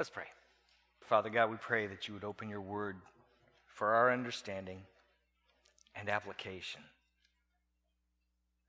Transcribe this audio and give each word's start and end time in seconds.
Let's 0.00 0.08
pray. 0.08 0.24
Father 1.02 1.28
God, 1.28 1.50
we 1.50 1.58
pray 1.58 1.86
that 1.86 2.08
you 2.08 2.14
would 2.14 2.24
open 2.24 2.48
your 2.48 2.62
word 2.62 2.96
for 3.66 3.88
our 3.88 4.10
understanding 4.10 4.80
and 5.94 6.08
application. 6.08 6.80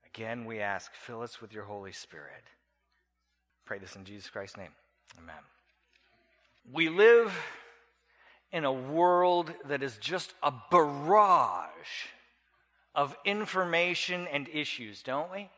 Again, 0.04 0.44
we 0.44 0.60
ask, 0.60 0.92
fill 0.92 1.22
us 1.22 1.40
with 1.40 1.54
your 1.54 1.64
Holy 1.64 1.92
Spirit. 1.92 2.42
Pray 3.64 3.78
this 3.78 3.96
in 3.96 4.04
Jesus 4.04 4.28
Christ's 4.28 4.58
name. 4.58 4.72
Amen. 5.16 5.42
We 6.70 6.90
live 6.90 7.34
in 8.52 8.66
a 8.66 8.70
world 8.70 9.54
that 9.64 9.82
is 9.82 9.96
just 9.96 10.34
a 10.42 10.52
barrage 10.70 12.10
of 12.94 13.16
information 13.24 14.28
and 14.30 14.50
issues, 14.52 15.02
don't 15.02 15.32
we? 15.32 15.48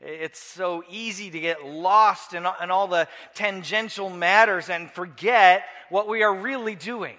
It's 0.00 0.38
so 0.38 0.84
easy 0.88 1.30
to 1.30 1.40
get 1.40 1.64
lost 1.64 2.32
in, 2.32 2.46
in 2.62 2.70
all 2.70 2.86
the 2.86 3.08
tangential 3.34 4.10
matters 4.10 4.70
and 4.70 4.90
forget 4.92 5.64
what 5.88 6.08
we 6.08 6.22
are 6.22 6.34
really 6.34 6.76
doing. 6.76 7.16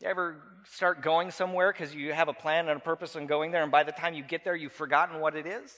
You 0.00 0.08
ever 0.08 0.36
start 0.72 1.00
going 1.00 1.30
somewhere 1.30 1.72
because 1.72 1.94
you 1.94 2.12
have 2.12 2.28
a 2.28 2.34
plan 2.34 2.68
and 2.68 2.78
a 2.78 2.84
purpose 2.84 3.16
on 3.16 3.26
going 3.26 3.50
there, 3.50 3.62
and 3.62 3.72
by 3.72 3.82
the 3.82 3.92
time 3.92 4.12
you 4.12 4.22
get 4.22 4.44
there, 4.44 4.54
you've 4.54 4.72
forgotten 4.72 5.20
what 5.20 5.34
it 5.34 5.46
is? 5.46 5.74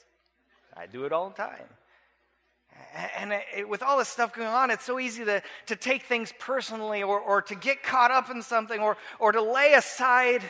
I 0.77 0.86
do 0.86 1.04
it 1.04 1.12
all 1.12 1.28
the 1.28 1.36
time. 1.36 1.66
And 3.16 3.32
uh, 3.32 3.38
it, 3.56 3.68
with 3.68 3.82
all 3.82 3.98
this 3.98 4.08
stuff 4.08 4.32
going 4.32 4.48
on, 4.48 4.70
it's 4.70 4.84
so 4.84 4.98
easy 4.98 5.24
to, 5.24 5.42
to 5.66 5.77
take 5.77 6.05
things 6.05 6.32
personally 6.38 7.02
or, 7.02 7.18
or 7.20 7.42
to 7.42 7.55
get 7.55 7.82
caught 7.82 8.10
up 8.10 8.30
in 8.30 8.42
something 8.42 8.80
or, 8.80 8.96
or 9.18 9.32
to 9.32 9.42
lay 9.42 9.74
aside 9.74 10.42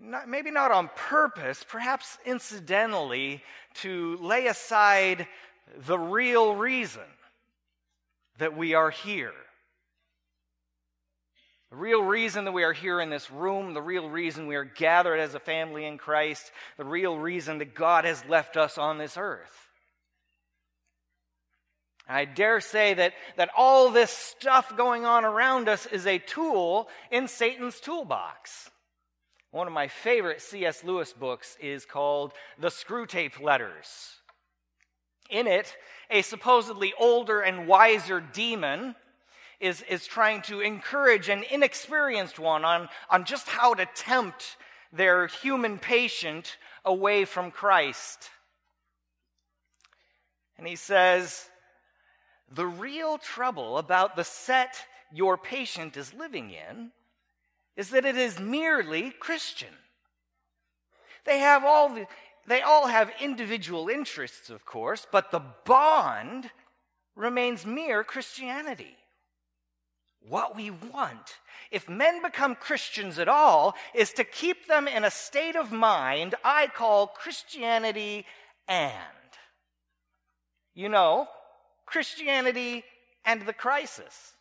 not, 0.00 0.28
maybe 0.28 0.50
not 0.50 0.70
on 0.70 0.90
purpose, 0.96 1.64
perhaps 1.68 2.18
incidentally, 2.24 3.42
to 3.74 4.16
lay 4.16 4.46
aside 4.46 5.26
the 5.76 5.98
real 5.98 6.54
reason 6.54 7.02
that 8.38 8.56
we 8.56 8.74
are 8.74 8.90
here. 8.90 9.32
The 11.70 11.76
real 11.76 12.02
reason 12.02 12.46
that 12.46 12.52
we 12.52 12.64
are 12.64 12.72
here 12.72 13.00
in 13.00 13.10
this 13.10 13.30
room, 13.30 13.74
the 13.74 13.82
real 13.82 14.08
reason 14.08 14.48
we 14.48 14.56
are 14.56 14.64
gathered 14.64 15.20
as 15.20 15.34
a 15.34 15.40
family 15.40 15.84
in 15.84 15.98
Christ, 15.98 16.50
the 16.76 16.84
real 16.84 17.16
reason 17.16 17.58
that 17.58 17.74
God 17.74 18.04
has 18.04 18.24
left 18.28 18.56
us 18.56 18.76
on 18.76 18.98
this 18.98 19.16
earth. 19.16 19.68
I 22.08 22.24
dare 22.24 22.60
say 22.60 22.94
that, 22.94 23.12
that 23.36 23.50
all 23.56 23.90
this 23.90 24.10
stuff 24.10 24.76
going 24.76 25.04
on 25.04 25.24
around 25.24 25.68
us 25.68 25.86
is 25.86 26.08
a 26.08 26.18
tool 26.18 26.88
in 27.12 27.28
Satan's 27.28 27.78
toolbox. 27.78 28.68
One 29.52 29.66
of 29.66 29.72
my 29.72 29.88
favorite 29.88 30.40
C.S. 30.40 30.84
Lewis 30.84 31.12
books 31.12 31.56
is 31.60 31.84
called 31.84 32.32
The 32.58 32.68
Screwtape 32.68 33.42
Letters. 33.42 34.20
In 35.28 35.48
it, 35.48 35.76
a 36.08 36.22
supposedly 36.22 36.92
older 36.98 37.40
and 37.40 37.66
wiser 37.66 38.20
demon 38.20 38.94
is, 39.58 39.82
is 39.82 40.06
trying 40.06 40.42
to 40.42 40.60
encourage 40.60 41.28
an 41.28 41.44
inexperienced 41.50 42.38
one 42.38 42.64
on, 42.64 42.88
on 43.10 43.24
just 43.24 43.48
how 43.48 43.74
to 43.74 43.86
tempt 43.94 44.56
their 44.92 45.26
human 45.26 45.78
patient 45.78 46.56
away 46.84 47.24
from 47.24 47.50
Christ. 47.50 48.30
And 50.58 50.66
he 50.66 50.76
says, 50.76 51.48
The 52.52 52.66
real 52.66 53.18
trouble 53.18 53.78
about 53.78 54.14
the 54.14 54.24
set 54.24 54.76
your 55.12 55.36
patient 55.36 55.96
is 55.96 56.14
living 56.14 56.50
in 56.50 56.92
is 57.80 57.88
that 57.88 58.04
it 58.04 58.18
is 58.18 58.38
merely 58.38 59.10
Christian. 59.10 59.72
They 61.24 61.38
have 61.38 61.64
all 61.64 61.88
the, 61.88 62.06
they 62.46 62.60
all 62.60 62.88
have 62.88 63.10
individual 63.22 63.88
interests, 63.88 64.50
of 64.50 64.66
course, 64.66 65.06
but 65.10 65.30
the 65.30 65.40
bond 65.64 66.50
remains 67.16 67.64
mere 67.64 68.04
Christianity. 68.04 68.98
What 70.28 70.54
we 70.54 70.70
want, 70.70 71.38
if 71.70 71.88
men 71.88 72.20
become 72.20 72.54
Christians 72.54 73.18
at 73.18 73.28
all, 73.28 73.74
is 73.94 74.12
to 74.12 74.24
keep 74.24 74.66
them 74.66 74.86
in 74.86 75.02
a 75.02 75.10
state 75.10 75.56
of 75.56 75.72
mind 75.72 76.34
I 76.44 76.66
call 76.66 77.06
Christianity 77.06 78.26
and. 78.68 78.94
You 80.74 80.90
know, 80.90 81.28
Christianity 81.86 82.84
and 83.24 83.40
the 83.46 83.54
crisis. 83.54 84.34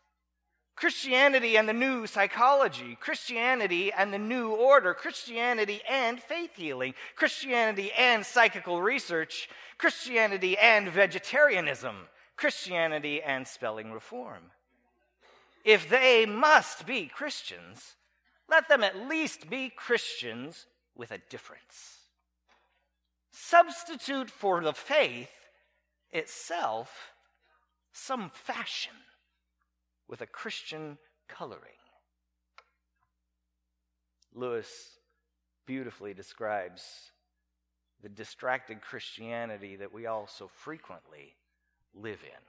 Christianity 0.79 1.57
and 1.57 1.67
the 1.67 1.73
new 1.73 2.07
psychology, 2.07 2.97
Christianity 3.01 3.91
and 3.91 4.13
the 4.13 4.17
new 4.17 4.51
order, 4.51 4.93
Christianity 4.93 5.81
and 5.89 6.21
faith 6.21 6.55
healing, 6.55 6.93
Christianity 7.17 7.91
and 7.97 8.25
psychical 8.25 8.81
research, 8.81 9.49
Christianity 9.77 10.57
and 10.57 10.87
vegetarianism, 10.87 11.95
Christianity 12.37 13.21
and 13.21 13.45
spelling 13.45 13.91
reform. 13.91 14.51
If 15.65 15.89
they 15.89 16.25
must 16.25 16.85
be 16.85 17.07
Christians, 17.07 17.95
let 18.49 18.69
them 18.69 18.81
at 18.81 19.09
least 19.09 19.49
be 19.49 19.69
Christians 19.69 20.65
with 20.95 21.11
a 21.11 21.19
difference. 21.29 21.97
Substitute 23.31 24.31
for 24.31 24.61
the 24.61 24.73
faith 24.73 25.29
itself 26.13 27.11
some 27.91 28.31
fashion 28.33 28.93
with 30.09 30.21
a 30.21 30.27
Christian 30.27 30.97
coloring. 31.27 31.77
Lewis 34.33 34.67
beautifully 35.65 36.13
describes 36.13 36.83
the 38.01 38.09
distracted 38.09 38.81
Christianity 38.81 39.75
that 39.75 39.93
we 39.93 40.07
all 40.07 40.27
so 40.27 40.47
frequently 40.47 41.35
live 41.93 42.19
in. 42.23 42.41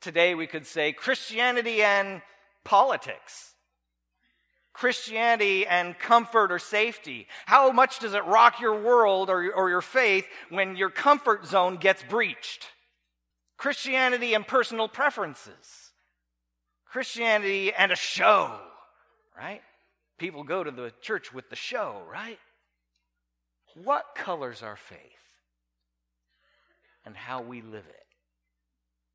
Today, 0.00 0.34
we 0.34 0.46
could 0.46 0.66
say 0.66 0.92
Christianity 0.92 1.82
and 1.82 2.20
politics. 2.64 3.54
Christianity 4.74 5.66
and 5.66 5.98
comfort 5.98 6.50
or 6.50 6.58
safety. 6.58 7.28
How 7.46 7.70
much 7.70 8.00
does 8.00 8.12
it 8.12 8.26
rock 8.26 8.60
your 8.60 8.82
world 8.82 9.30
or, 9.30 9.50
or 9.52 9.70
your 9.70 9.80
faith 9.80 10.26
when 10.50 10.76
your 10.76 10.90
comfort 10.90 11.46
zone 11.46 11.76
gets 11.76 12.02
breached? 12.02 12.66
Christianity 13.56 14.34
and 14.34 14.46
personal 14.46 14.88
preferences. 14.88 15.83
Christianity 16.94 17.72
and 17.76 17.90
a 17.90 17.96
show, 17.96 18.56
right? 19.36 19.62
People 20.16 20.44
go 20.44 20.62
to 20.62 20.70
the 20.70 20.92
church 21.02 21.34
with 21.34 21.50
the 21.50 21.56
show, 21.56 22.00
right? 22.08 22.38
What 23.82 24.14
colors 24.14 24.62
our 24.62 24.76
faith 24.76 25.00
and 27.04 27.16
how 27.16 27.42
we 27.42 27.62
live 27.62 27.84
it? 27.88 28.06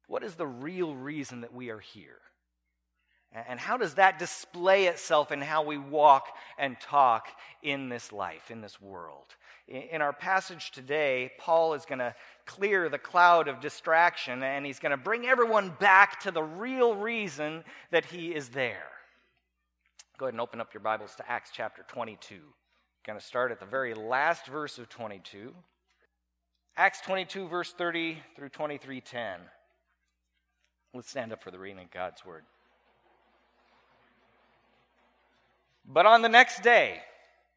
What 0.07 0.25
is 0.25 0.35
the 0.35 0.45
real 0.45 0.93
reason 0.93 1.39
that 1.39 1.53
we 1.53 1.69
are 1.69 1.79
here? 1.79 2.19
And 3.31 3.59
how 3.59 3.77
does 3.77 3.95
that 3.95 4.17
display 4.17 4.85
itself 4.85 5.31
in 5.31 5.39
how 5.41 5.63
we 5.63 5.77
walk 5.77 6.35
and 6.57 6.79
talk 6.79 7.27
in 7.61 7.87
this 7.87 8.11
life, 8.11 8.49
in 8.49 8.61
this 8.61 8.81
world? 8.81 9.35
In 9.67 10.01
our 10.01 10.13
passage 10.13 10.71
today, 10.71 11.31
Paul 11.37 11.75
is 11.75 11.85
going 11.85 11.99
to 11.99 12.15
clear 12.47 12.89
the 12.89 12.97
cloud 12.97 13.47
of 13.47 13.59
distraction 13.59 14.41
and 14.41 14.65
he's 14.65 14.79
going 14.79 14.91
to 14.91 14.97
bring 14.97 15.27
everyone 15.27 15.71
back 15.79 16.19
to 16.21 16.31
the 16.31 16.41
real 16.41 16.95
reason 16.95 17.63
that 17.91 18.05
he 18.05 18.33
is 18.33 18.49
there. 18.49 18.89
Go 20.17 20.25
ahead 20.25 20.33
and 20.33 20.41
open 20.41 20.59
up 20.59 20.73
your 20.73 20.81
Bibles 20.81 21.13
to 21.15 21.31
Acts 21.31 21.51
chapter 21.53 21.85
22. 21.87 22.39
Going 23.05 23.19
to 23.19 23.23
start 23.23 23.51
at 23.51 23.59
the 23.59 23.65
very 23.67 23.93
last 23.93 24.47
verse 24.47 24.79
of 24.79 24.89
22. 24.89 25.53
Acts 26.75 27.01
22, 27.01 27.47
verse 27.47 27.71
30 27.73 28.17
through 28.35 28.49
23:10. 28.49 29.37
Let's 30.93 31.09
stand 31.09 31.31
up 31.31 31.43
for 31.43 31.51
the 31.51 31.59
reading 31.59 31.83
of 31.83 31.91
God's 31.91 32.25
word. 32.25 32.43
But 35.91 36.05
on 36.05 36.21
the 36.21 36.29
next 36.29 36.61
day, 36.61 37.01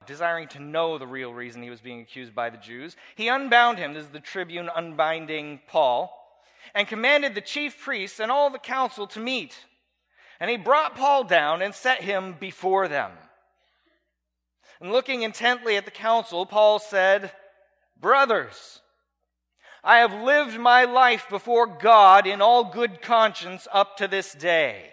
desiring 0.06 0.48
to 0.48 0.58
know 0.58 0.96
the 0.96 1.06
real 1.06 1.34
reason 1.34 1.62
he 1.62 1.68
was 1.68 1.82
being 1.82 2.00
accused 2.00 2.34
by 2.34 2.48
the 2.48 2.56
Jews, 2.56 2.96
he 3.14 3.28
unbound 3.28 3.76
him, 3.76 3.92
this 3.92 4.04
is 4.04 4.10
the 4.10 4.20
tribune 4.20 4.70
unbinding 4.74 5.60
Paul, 5.68 6.10
and 6.74 6.88
commanded 6.88 7.34
the 7.34 7.42
chief 7.42 7.78
priests 7.78 8.18
and 8.18 8.32
all 8.32 8.48
the 8.48 8.58
council 8.58 9.06
to 9.08 9.20
meet. 9.20 9.66
And 10.40 10.50
he 10.50 10.56
brought 10.56 10.96
Paul 10.96 11.24
down 11.24 11.60
and 11.60 11.74
set 11.74 12.00
him 12.00 12.34
before 12.40 12.88
them. 12.88 13.12
And 14.80 14.90
looking 14.90 15.22
intently 15.22 15.76
at 15.76 15.84
the 15.84 15.90
council, 15.90 16.46
Paul 16.46 16.78
said, 16.78 17.32
Brothers, 18.00 18.80
I 19.84 19.98
have 19.98 20.22
lived 20.24 20.58
my 20.58 20.84
life 20.84 21.26
before 21.28 21.66
God 21.66 22.26
in 22.26 22.40
all 22.40 22.64
good 22.64 23.02
conscience 23.02 23.68
up 23.72 23.98
to 23.98 24.08
this 24.08 24.32
day. 24.32 24.92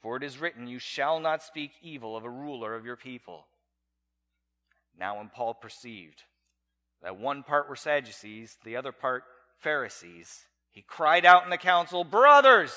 For 0.00 0.16
it 0.16 0.22
is 0.22 0.38
written, 0.38 0.66
You 0.66 0.78
shall 0.78 1.20
not 1.20 1.42
speak 1.42 1.72
evil 1.82 2.16
of 2.16 2.24
a 2.24 2.30
ruler 2.30 2.74
of 2.74 2.84
your 2.84 2.96
people. 2.96 3.46
Now, 4.98 5.18
when 5.18 5.28
Paul 5.28 5.54
perceived 5.54 6.24
that 7.02 7.18
one 7.18 7.42
part 7.42 7.68
were 7.68 7.76
Sadducees, 7.76 8.58
the 8.64 8.76
other 8.76 8.92
part 8.92 9.24
Pharisees, 9.58 10.46
he 10.70 10.82
cried 10.82 11.24
out 11.24 11.44
in 11.44 11.50
the 11.50 11.58
council, 11.58 12.04
Brothers, 12.04 12.72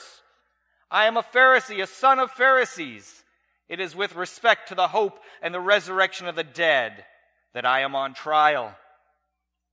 I 0.90 1.06
am 1.06 1.18
a 1.18 1.24
Pharisee, 1.24 1.82
a 1.82 1.88
son 1.88 2.20
of 2.20 2.32
Pharisees. 2.32 3.24
It 3.70 3.80
is 3.80 3.96
with 3.96 4.16
respect 4.16 4.70
to 4.70 4.76
the 4.76 4.90
hope 4.90 5.20
and 5.42 5.54
the 5.54 5.60
resurrection 5.60 6.28
of 6.28 6.36
the 6.36 6.44
dead 6.44 7.06
that 7.54 7.66
I 7.66 7.82
am 7.82 7.96
on 7.96 8.14
trial. 8.14 8.76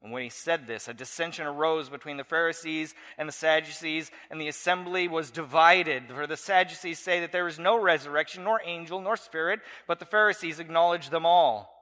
And 0.02 0.12
when 0.12 0.22
he 0.22 0.30
said 0.30 0.66
this, 0.66 0.88
a 0.88 0.94
dissension 0.94 1.46
arose 1.46 1.90
between 1.90 2.16
the 2.16 2.24
Pharisees 2.24 2.94
and 3.18 3.28
the 3.28 3.32
Sadducees, 3.32 4.10
and 4.30 4.40
the 4.40 4.48
assembly 4.48 5.08
was 5.08 5.30
divided. 5.30 6.04
For 6.08 6.26
the 6.26 6.38
Sadducees 6.38 6.98
say 6.98 7.20
that 7.20 7.32
there 7.32 7.48
is 7.48 7.58
no 7.58 7.78
resurrection, 7.78 8.44
nor 8.44 8.62
angel, 8.64 9.00
nor 9.00 9.16
spirit, 9.16 9.60
but 9.86 9.98
the 9.98 10.06
Pharisees 10.06 10.58
acknowledge 10.58 11.10
them 11.10 11.26
all. 11.26 11.79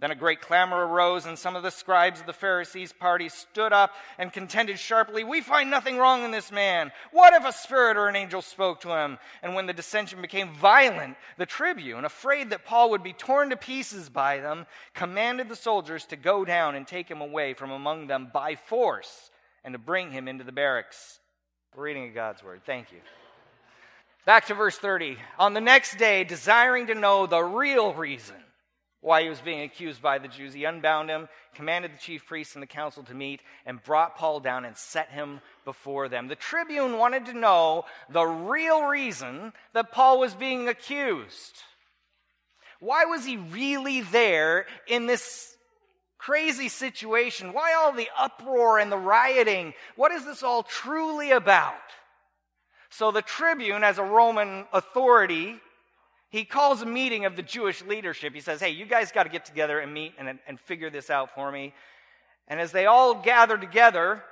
Then 0.00 0.10
a 0.10 0.16
great 0.16 0.40
clamor 0.40 0.86
arose, 0.86 1.26
and 1.26 1.38
some 1.38 1.56
of 1.56 1.62
the 1.62 1.70
scribes 1.70 2.20
of 2.20 2.26
the 2.26 2.32
Pharisees' 2.32 2.92
party 2.92 3.28
stood 3.28 3.72
up 3.74 3.92
and 4.16 4.32
contended 4.32 4.78
sharply, 4.78 5.24
We 5.24 5.42
find 5.42 5.70
nothing 5.70 5.98
wrong 5.98 6.24
in 6.24 6.30
this 6.30 6.50
man. 6.50 6.90
What 7.12 7.34
if 7.34 7.44
a 7.44 7.52
spirit 7.52 7.98
or 7.98 8.08
an 8.08 8.16
angel 8.16 8.40
spoke 8.40 8.80
to 8.80 8.96
him? 8.96 9.18
And 9.42 9.54
when 9.54 9.66
the 9.66 9.74
dissension 9.74 10.22
became 10.22 10.54
violent, 10.54 11.16
the 11.36 11.44
tribune, 11.44 12.06
afraid 12.06 12.48
that 12.50 12.64
Paul 12.64 12.90
would 12.90 13.02
be 13.02 13.12
torn 13.12 13.50
to 13.50 13.56
pieces 13.58 14.08
by 14.08 14.38
them, 14.38 14.66
commanded 14.94 15.50
the 15.50 15.56
soldiers 15.56 16.06
to 16.06 16.16
go 16.16 16.46
down 16.46 16.74
and 16.74 16.86
take 16.86 17.10
him 17.10 17.20
away 17.20 17.52
from 17.52 17.70
among 17.70 18.06
them 18.06 18.30
by 18.32 18.54
force 18.54 19.30
and 19.64 19.74
to 19.74 19.78
bring 19.78 20.10
him 20.10 20.28
into 20.28 20.44
the 20.44 20.52
barracks. 20.52 21.20
We're 21.76 21.84
reading 21.84 22.08
of 22.08 22.14
God's 22.14 22.42
word. 22.42 22.62
Thank 22.64 22.90
you. 22.90 22.98
Back 24.24 24.46
to 24.46 24.54
verse 24.54 24.78
30. 24.78 25.18
On 25.38 25.52
the 25.52 25.60
next 25.60 25.98
day, 25.98 26.24
desiring 26.24 26.86
to 26.86 26.94
know 26.94 27.26
the 27.26 27.42
real 27.42 27.92
reason, 27.92 28.36
why 29.00 29.22
he 29.22 29.28
was 29.28 29.40
being 29.40 29.62
accused 29.62 30.02
by 30.02 30.18
the 30.18 30.28
Jews. 30.28 30.52
He 30.52 30.64
unbound 30.64 31.08
him, 31.08 31.28
commanded 31.54 31.92
the 31.92 31.98
chief 31.98 32.26
priests 32.26 32.54
and 32.54 32.62
the 32.62 32.66
council 32.66 33.02
to 33.04 33.14
meet, 33.14 33.40
and 33.64 33.82
brought 33.82 34.16
Paul 34.16 34.40
down 34.40 34.64
and 34.64 34.76
set 34.76 35.08
him 35.10 35.40
before 35.64 36.08
them. 36.08 36.28
The 36.28 36.34
tribune 36.34 36.98
wanted 36.98 37.26
to 37.26 37.32
know 37.32 37.84
the 38.10 38.24
real 38.24 38.84
reason 38.84 39.52
that 39.72 39.92
Paul 39.92 40.20
was 40.20 40.34
being 40.34 40.68
accused. 40.68 41.62
Why 42.78 43.04
was 43.04 43.24
he 43.24 43.36
really 43.36 44.02
there 44.02 44.66
in 44.86 45.06
this 45.06 45.56
crazy 46.18 46.68
situation? 46.68 47.52
Why 47.52 47.74
all 47.74 47.92
the 47.92 48.08
uproar 48.18 48.78
and 48.78 48.92
the 48.92 48.98
rioting? 48.98 49.72
What 49.96 50.12
is 50.12 50.24
this 50.24 50.42
all 50.42 50.62
truly 50.62 51.30
about? 51.30 51.74
So 52.90 53.12
the 53.12 53.22
tribune, 53.22 53.84
as 53.84 53.98
a 53.98 54.04
Roman 54.04 54.64
authority, 54.72 55.56
he 56.30 56.44
calls 56.44 56.80
a 56.80 56.86
meeting 56.86 57.24
of 57.24 57.34
the 57.34 57.42
Jewish 57.42 57.82
leadership. 57.82 58.32
He 58.32 58.40
says, 58.40 58.60
Hey, 58.60 58.70
you 58.70 58.86
guys 58.86 59.10
got 59.10 59.24
to 59.24 59.28
get 59.28 59.44
together 59.44 59.80
and 59.80 59.92
meet 59.92 60.14
and, 60.16 60.38
and 60.46 60.60
figure 60.60 60.88
this 60.88 61.10
out 61.10 61.34
for 61.34 61.50
me. 61.50 61.74
And 62.46 62.60
as 62.60 62.70
they 62.70 62.86
all 62.86 63.14
gather 63.14 63.58
together, 63.58 64.22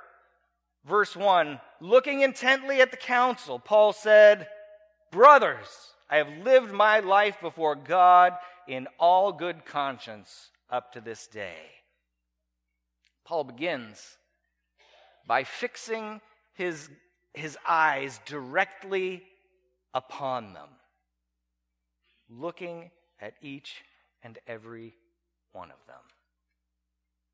verse 0.85 1.15
1 1.15 1.59
looking 1.81 2.21
intently 2.21 2.81
at 2.81 2.91
the 2.91 2.97
council, 2.97 3.59
Paul 3.59 3.91
said, 3.91 4.47
Brothers, 5.11 5.67
I 6.09 6.17
have 6.17 6.29
lived 6.43 6.71
my 6.71 7.01
life 7.01 7.37
before 7.41 7.75
God 7.75 8.33
in 8.67 8.87
all 8.97 9.33
good 9.33 9.65
conscience 9.65 10.51
up 10.69 10.93
to 10.93 11.01
this 11.01 11.27
day. 11.27 11.57
Paul 13.25 13.43
begins 13.43 14.17
by 15.27 15.43
fixing 15.43 16.21
his, 16.53 16.89
his 17.33 17.57
eyes 17.67 18.19
directly 18.25 19.23
upon 19.93 20.53
them 20.53 20.69
looking 22.29 22.91
at 23.19 23.33
each 23.41 23.83
and 24.23 24.37
every 24.47 24.95
one 25.51 25.71
of 25.71 25.85
them. 25.87 26.01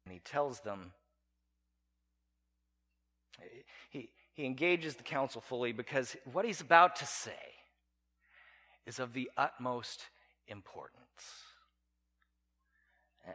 And 0.06 0.14
he 0.14 0.20
tells 0.20 0.60
them, 0.62 0.92
he, 3.90 4.10
he 4.34 4.46
engages 4.46 4.96
the 4.96 5.04
council 5.04 5.42
fully 5.42 5.72
because 5.72 6.16
what 6.32 6.46
he's 6.46 6.62
about 6.62 6.96
to 6.98 7.06
say 7.06 7.34
is 8.86 9.00
of 9.00 9.14
the 9.14 9.30
utmost 9.36 10.04
importance. 10.48 10.94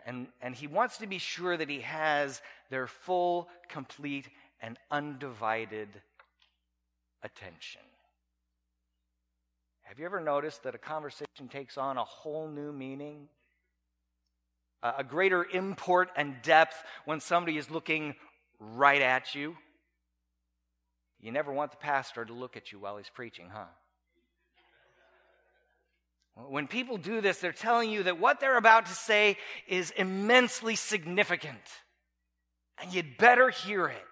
And, 0.07 0.29
and 0.41 0.55
he 0.55 0.69
wants 0.69 0.99
to 0.99 1.07
be 1.07 1.19
sure 1.19 1.57
that 1.57 1.69
he 1.69 1.81
has 1.81 2.41
their 2.71 2.87
full, 2.87 3.49
complete, 3.69 4.29
and 4.62 4.79
undivided 4.91 5.89
attention. 7.23 7.81
Have 9.91 9.99
you 9.99 10.05
ever 10.05 10.21
noticed 10.21 10.63
that 10.63 10.77
a 10.77 10.79
conversation 10.79 11.49
takes 11.51 11.77
on 11.77 11.99
a 11.99 12.05
whole 12.05 12.47
new 12.47 12.73
meaning? 12.73 13.27
A 14.85 15.03
greater 15.03 15.45
import 15.45 16.11
and 16.15 16.37
depth 16.43 16.77
when 17.07 17.19
somebody 17.19 17.59
is 17.59 17.73
looking 17.73 18.15
right 18.61 19.03
at 19.03 19.35
you? 19.35 19.57
You 21.21 21.33
never 21.33 21.53
want 21.53 21.73
the 21.73 21.77
pastor 21.77 22.25
to 22.25 22.33
look 22.33 22.57
at 22.57 22.71
you 22.71 22.79
while 22.79 22.99
he's 22.99 23.11
preaching, 23.13 23.49
huh? 23.53 23.65
When 26.37 26.69
people 26.69 26.97
do 26.97 27.21
this, 27.21 27.39
they're 27.39 27.51
telling 27.51 27.91
you 27.91 28.05
that 28.05 28.21
what 28.21 28.39
they're 28.39 28.59
about 28.59 28.87
to 28.87 28.95
say 28.95 29.39
is 29.67 29.91
immensely 29.91 30.77
significant, 30.77 31.59
and 32.81 32.95
you'd 32.95 33.17
better 33.17 33.51
hear 33.51 33.89
it. 33.89 34.05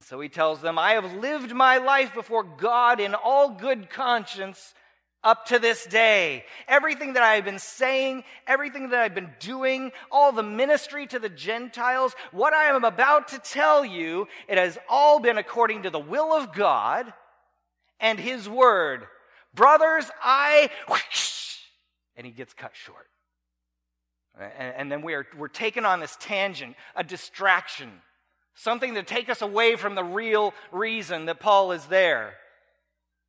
So 0.00 0.20
he 0.20 0.28
tells 0.28 0.60
them, 0.60 0.78
I 0.78 0.92
have 0.92 1.14
lived 1.14 1.52
my 1.52 1.78
life 1.78 2.14
before 2.14 2.42
God 2.42 3.00
in 3.00 3.14
all 3.14 3.50
good 3.50 3.90
conscience 3.90 4.74
up 5.22 5.46
to 5.46 5.58
this 5.58 5.84
day. 5.84 6.44
Everything 6.66 7.12
that 7.12 7.22
I've 7.22 7.44
been 7.44 7.58
saying, 7.58 8.24
everything 8.46 8.88
that 8.90 9.00
I've 9.00 9.14
been 9.14 9.32
doing, 9.38 9.92
all 10.10 10.32
the 10.32 10.42
ministry 10.42 11.06
to 11.08 11.18
the 11.18 11.28
Gentiles, 11.28 12.14
what 12.32 12.54
I 12.54 12.64
am 12.64 12.84
about 12.84 13.28
to 13.28 13.38
tell 13.38 13.84
you, 13.84 14.26
it 14.48 14.56
has 14.56 14.78
all 14.88 15.20
been 15.20 15.38
according 15.38 15.82
to 15.82 15.90
the 15.90 15.98
will 15.98 16.32
of 16.32 16.54
God 16.54 17.12
and 18.00 18.18
his 18.18 18.48
word. 18.48 19.06
Brothers, 19.54 20.10
I, 20.22 20.70
and 22.16 22.26
he 22.26 22.32
gets 22.32 22.54
cut 22.54 22.72
short. 22.74 23.06
And, 24.58 24.90
then 24.90 25.02
we 25.02 25.12
are, 25.12 25.26
we're 25.36 25.48
taken 25.48 25.84
on 25.84 26.00
this 26.00 26.16
tangent, 26.18 26.76
a 26.96 27.04
distraction 27.04 27.90
something 28.54 28.94
to 28.94 29.02
take 29.02 29.28
us 29.28 29.42
away 29.42 29.76
from 29.76 29.94
the 29.94 30.04
real 30.04 30.54
reason 30.72 31.26
that 31.26 31.40
Paul 31.40 31.72
is 31.72 31.86
there. 31.86 32.34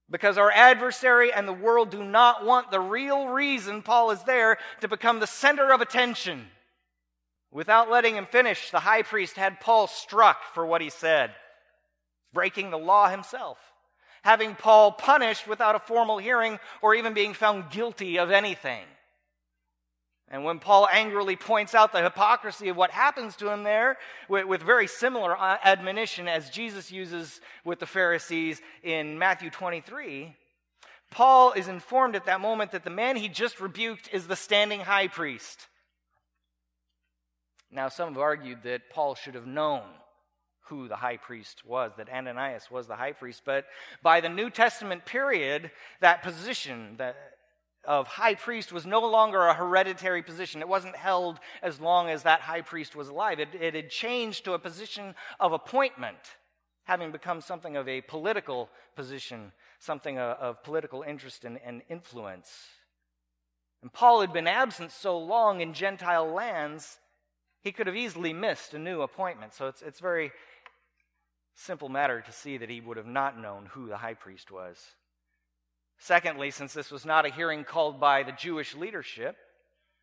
Because 0.10 0.38
our 0.38 0.52
adversary 0.52 1.32
and 1.32 1.48
the 1.48 1.54
world 1.54 1.90
do 1.90 2.04
not 2.04 2.46
want 2.46 2.70
the 2.70 2.82
real 2.82 3.28
reason 3.30 3.82
Paul 3.82 4.12
is 4.12 4.22
there 4.24 4.58
to 4.82 4.88
become 4.88 5.20
the 5.20 5.28
center 5.28 5.72
of 5.72 5.80
attention. 5.80 6.48
Without 7.50 7.90
letting 7.90 8.16
him 8.16 8.26
finish, 8.26 8.72
the 8.72 8.80
high 8.80 9.04
priest 9.04 9.36
had 9.36 9.60
Paul 9.60 9.88
struck 9.88 10.54
for 10.54 10.66
what 10.66 10.82
he 10.82 10.90
said, 10.90 11.32
breaking 12.34 12.72
the 12.72 12.78
law 12.78 13.10
himself, 13.10 13.58
having 14.24 14.56
Paul 14.56 14.92
punished 14.92 15.48
without 15.48 15.76
a 15.76 15.80
formal 15.80 16.18
hearing 16.18 16.60
or 16.82 16.96
even 16.96 17.14
being 17.14 17.34
found 17.34 17.70
guilty 17.70 18.18
of 18.18 18.32
anything. 18.32 18.86
And 20.32 20.46
when 20.46 20.60
Paul 20.60 20.88
angrily 20.90 21.36
points 21.36 21.76
out 21.76 21.92
the 21.92 22.02
hypocrisy 22.02 22.70
of 22.70 22.78
what 22.78 22.90
happens 22.90 23.36
to 23.36 23.52
him 23.52 23.64
there, 23.64 23.98
with, 24.30 24.46
with, 24.46 24.64
very 24.64 24.88
similar 24.88 25.38
uh, 25.38 25.58
admonition 25.62 26.30
as 26.30 26.50
Jesus 26.50 26.90
uses 26.90 27.42
with 27.66 27.80
the 27.80 27.86
Pharisees 27.86 28.62
in 28.82 29.20
Matthew 29.20 29.50
23, 29.50 30.34
Paul 31.12 31.52
is 31.52 31.68
informed 31.68 32.16
at 32.16 32.28
that 32.28 32.40
moment 32.40 32.72
that 32.72 32.86
the 32.86 32.90
man 32.90 33.18
he 33.18 33.28
just 33.28 33.60
rebuked 33.60 34.10
is 34.14 34.26
the 34.26 34.38
standing 34.38 34.80
high 34.80 35.10
priest. 35.10 35.68
Now, 37.70 37.90
some 37.90 38.08
have 38.14 38.18
argued 38.18 38.64
that 38.64 38.90
Paul 38.90 39.16
should 39.16 39.36
have 39.36 39.48
known 39.48 39.84
who 40.68 40.88
the 40.88 40.96
high 40.96 41.18
priest 41.18 41.66
was, 41.66 41.92
that 41.98 42.10
Ananias 42.10 42.72
was 42.72 42.88
the 42.88 42.96
high 42.96 43.12
priest, 43.12 43.42
but 43.44 43.66
by 44.02 44.22
the 44.22 44.30
New 44.30 44.50
Testament 44.50 45.06
period, 45.06 45.72
that 46.00 46.24
position, 46.24 46.96
that 46.98 47.18
of 47.86 48.08
high 48.08 48.36
priest 48.36 48.72
was 48.72 48.86
no 48.86 49.02
longer 49.02 49.48
a 49.48 49.54
hereditary 49.54 50.22
position. 50.22 50.62
It 50.62 50.68
wasn't 50.68 50.96
held 50.96 51.40
as 51.62 51.80
long 51.80 52.10
as 52.10 52.24
that 52.24 52.42
high 52.42 52.62
priest 52.62 52.96
was 52.96 53.10
alive. 53.10 53.40
It, 53.40 53.50
it, 53.60 53.74
had 53.74 53.90
changed 53.90 54.46
to 54.46 54.54
a 54.54 54.60
position 54.60 55.16
of 55.40 55.52
appointment, 55.52 56.18
having 56.84 57.12
become 57.12 57.42
something 57.42 57.76
of 57.76 57.88
a 57.88 58.02
political 58.02 58.70
position, 58.96 59.52
something 59.80 60.20
of, 60.20 60.38
of 60.38 60.64
political 60.64 61.02
interest 61.02 61.44
and, 61.44 61.60
and 61.66 61.82
influence. 61.90 62.52
And 63.82 63.92
Paul 63.92 64.22
had 64.22 64.32
been 64.32 64.48
absent 64.48 64.92
so 64.92 65.18
long 65.18 65.62
in 65.62 65.74
Gentile 65.74 66.32
lands, 66.32 67.00
he 67.62 67.72
could 67.72 67.88
have 67.88 67.96
easily 67.96 68.34
missed 68.34 68.74
a 68.74 68.80
new 68.80 69.02
appointment. 69.02 69.54
So 69.54 69.68
it's, 69.68 69.82
it's 69.82 70.00
very 70.00 70.32
simple 71.56 71.90
matter 71.90 72.22
to 72.22 72.32
see 72.32 72.58
that 72.58 72.70
he 72.70 72.80
would 72.80 72.98
have 72.98 73.08
not 73.08 73.40
known 73.40 73.68
who 73.72 73.88
the 73.88 73.98
high 73.98 74.14
priest 74.14 74.52
was. 74.52 74.78
Secondly, 76.04 76.50
since 76.50 76.74
this 76.74 76.90
was 76.90 77.06
not 77.06 77.28
a 77.28 77.30
hearing 77.30 77.64
called 77.64 78.00
by 78.00 78.24
the 78.24 78.32
Jewish 78.32 78.74
leadership, 78.74 79.38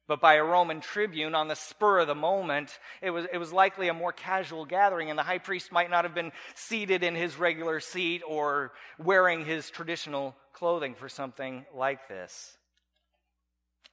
but 0.07 0.21
by 0.21 0.35
a 0.35 0.45
Roman 0.45 0.81
tribune 0.81 1.35
on 1.35 1.49
the 1.49 1.57
spur 1.57 1.99
of 1.99 2.07
the 2.07 2.15
moment. 2.15 2.79
It 3.03 3.11
was, 3.11 3.27
it 3.33 3.39
was 3.39 3.53
likely 3.53 3.89
a 3.89 3.95
more 3.95 4.13
casual 4.13 4.65
gathering, 4.65 5.11
and 5.11 5.19
the 5.19 5.25
high 5.25 5.39
priest 5.39 5.73
might 5.73 5.91
not 5.91 6.05
have 6.05 6.15
been 6.15 6.31
seated 6.55 7.03
in 7.03 7.17
his 7.17 7.37
regular 7.37 7.81
seat 7.81 8.23
or 8.25 8.71
wearing 8.97 9.45
his 9.45 9.71
traditional 9.71 10.37
clothing 10.53 10.95
for 10.95 11.09
something 11.09 11.67
like 11.75 12.07
this. 12.07 12.57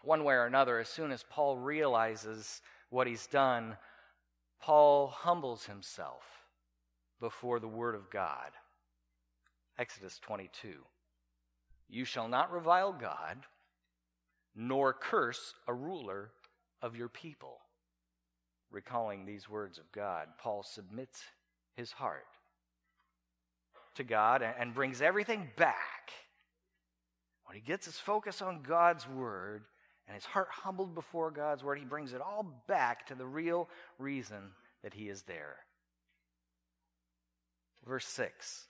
One 0.04 0.24
way 0.24 0.36
or 0.36 0.46
another, 0.46 0.78
as 0.78 0.90
soon 0.90 1.12
as 1.12 1.26
Paul 1.28 1.58
realizes 1.58 2.62
what 2.92 3.08
he's 3.08 3.26
done, 3.26 3.78
Paul 4.62 5.08
humbles 5.08 5.66
himself 5.66 6.22
before 7.20 7.60
the 7.60 7.68
Word 7.68 7.96
of 7.96 8.12
God. 8.12 8.52
Exodus 9.80 10.20
22. 10.20 10.76
You 11.88 12.06
shall 12.06 12.28
not 12.28 12.52
revile 12.52 12.94
God 12.94 13.46
nor 14.56 14.94
curse 14.94 15.54
a 15.68 15.74
ruler 15.74 16.32
of 16.82 16.96
your 16.96 17.10
people. 17.10 17.58
Recalling 18.72 19.26
these 19.26 19.50
words 19.50 19.78
of 19.78 19.92
God, 19.92 20.28
Paul 20.38 20.64
submits 20.64 21.24
his 21.76 21.92
heart 21.92 22.26
to 23.96 24.04
God 24.04 24.42
and 24.42 24.74
brings 24.74 25.02
everything 25.02 25.50
back. 25.58 26.12
When 27.46 27.56
he 27.56 27.62
gets 27.62 27.86
his 27.86 27.98
focus 27.98 28.42
on 28.42 28.64
God's 28.64 29.08
word 29.08 29.64
and 30.08 30.16
his 30.16 30.26
heart 30.26 30.48
humbled 30.52 30.96
before 30.96 31.32
God's 31.32 31.64
word, 31.64 31.80
he 31.80 31.86
brings 31.86 32.14
it 32.14 32.22
all 32.22 32.64
back 32.68 33.06
to 33.08 33.16
the 33.16 33.26
real 33.26 33.70
reason 34.00 34.52
that 34.84 34.94
he 34.94 35.10
is 35.10 35.24
there. 35.24 35.58
Verse 37.86 38.08
6 38.08 38.66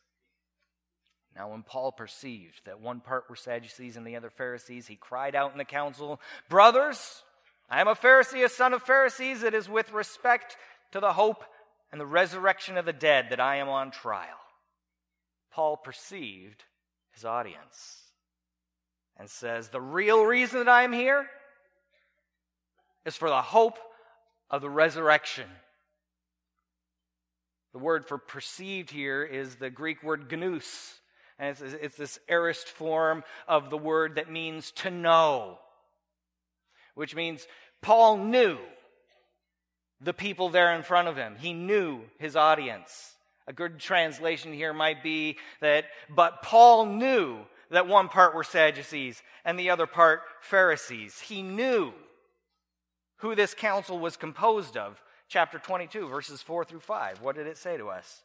now, 1.36 1.50
when 1.50 1.63
Paul 1.63 1.92
perceived 1.92 2.62
that 2.65 2.80
one 2.80 3.01
part 3.01 3.30
were 3.30 3.36
Sadducees 3.36 3.98
and 3.98 4.08
the 4.08 4.15
other 4.15 4.30
Pharisees, 4.30 4.88
he 4.88 4.96
cried 4.96 5.36
out 5.36 5.51
in 5.51 5.58
the 5.58 5.65
council, 5.65 6.22
Brothers, 6.48 7.24
I 7.70 7.82
am 7.82 7.89
a 7.89 7.96
Pharisee, 7.96 8.46
a 8.46 8.50
son 8.50 8.74
of 8.74 8.84
Pharisees. 8.84 9.44
It 9.44 9.54
is 9.54 9.68
with 9.68 9.92
respect 9.92 10.56
to 10.92 11.01
the 11.01 11.12
hope 11.13 11.44
and 11.92 12.00
the 12.00 12.06
resurrection 12.06 12.77
of 12.77 12.86
the 12.86 12.94
dead 12.94 13.27
that 13.32 13.42
I 13.42 13.58
am 13.58 13.68
on 13.68 13.92
trial. 13.92 14.39
Paul 15.51 15.75
perceived 15.75 16.63
his 17.12 17.25
audience 17.25 18.01
and 19.18 19.30
says, 19.30 19.70
The 19.70 19.82
real 19.82 20.24
reason 20.24 20.60
that 20.60 20.70
I 20.70 20.84
am 20.84 20.94
here 20.94 21.27
is 23.06 23.15
for 23.15 23.30
the 23.30 23.42
hope 23.42 23.77
of 24.50 24.62
the 24.62 24.70
resurrection. 24.70 25.50
The 27.74 27.80
word 27.80 28.06
for 28.06 28.18
perceived 28.18 28.89
here 28.89 29.22
is 29.22 29.56
the 29.56 29.70
Greek 29.70 30.01
word 30.01 30.32
gnous. 30.32 31.00
And 31.38 31.50
it's, 31.50 31.62
it's 31.62 31.98
this 31.98 32.20
aorist 32.30 32.68
form 32.68 33.24
of 33.48 33.70
the 33.70 33.77
word 33.77 34.15
that 34.15 34.32
means 34.32 34.72
to 34.72 34.89
know, 34.89 35.60
which 36.94 37.15
means 37.15 37.48
Paul 37.82 38.18
knew 38.18 38.58
the 40.01 40.13
people 40.13 40.50
there 40.50 40.75
in 40.75 40.84
front 40.84 41.08
of 41.08 41.18
him. 41.18 41.36
He 41.38 41.54
knew 41.54 42.01
his 42.18 42.36
audience. 42.36 43.15
A 43.48 43.54
good 43.54 43.80
translation 43.80 44.54
here 44.54 44.74
might 44.74 45.04
be 45.04 45.38
that, 45.62 45.86
but 46.10 46.42
Paul 46.42 46.86
knew 46.86 47.39
that 47.70 47.88
one 47.88 48.10
part 48.10 48.34
were 48.34 48.44
Sadducees 48.44 49.22
and 49.44 49.60
the 49.60 49.70
other 49.70 49.88
part 49.88 50.22
Pharisees. 50.42 51.20
He 51.20 51.44
knew 51.44 51.94
who 53.18 53.36
this 53.36 53.54
council 53.54 54.00
was 54.00 54.18
composed 54.18 54.77
of. 54.77 55.01
Chapter 55.27 55.58
22, 55.58 56.08
verses 56.08 56.42
4 56.42 56.65
through 56.65 56.82
5. 56.82 57.22
What 57.22 57.36
did 57.36 57.48
it 57.48 57.58
say 57.58 57.77
to 57.77 57.89
us? 57.89 58.22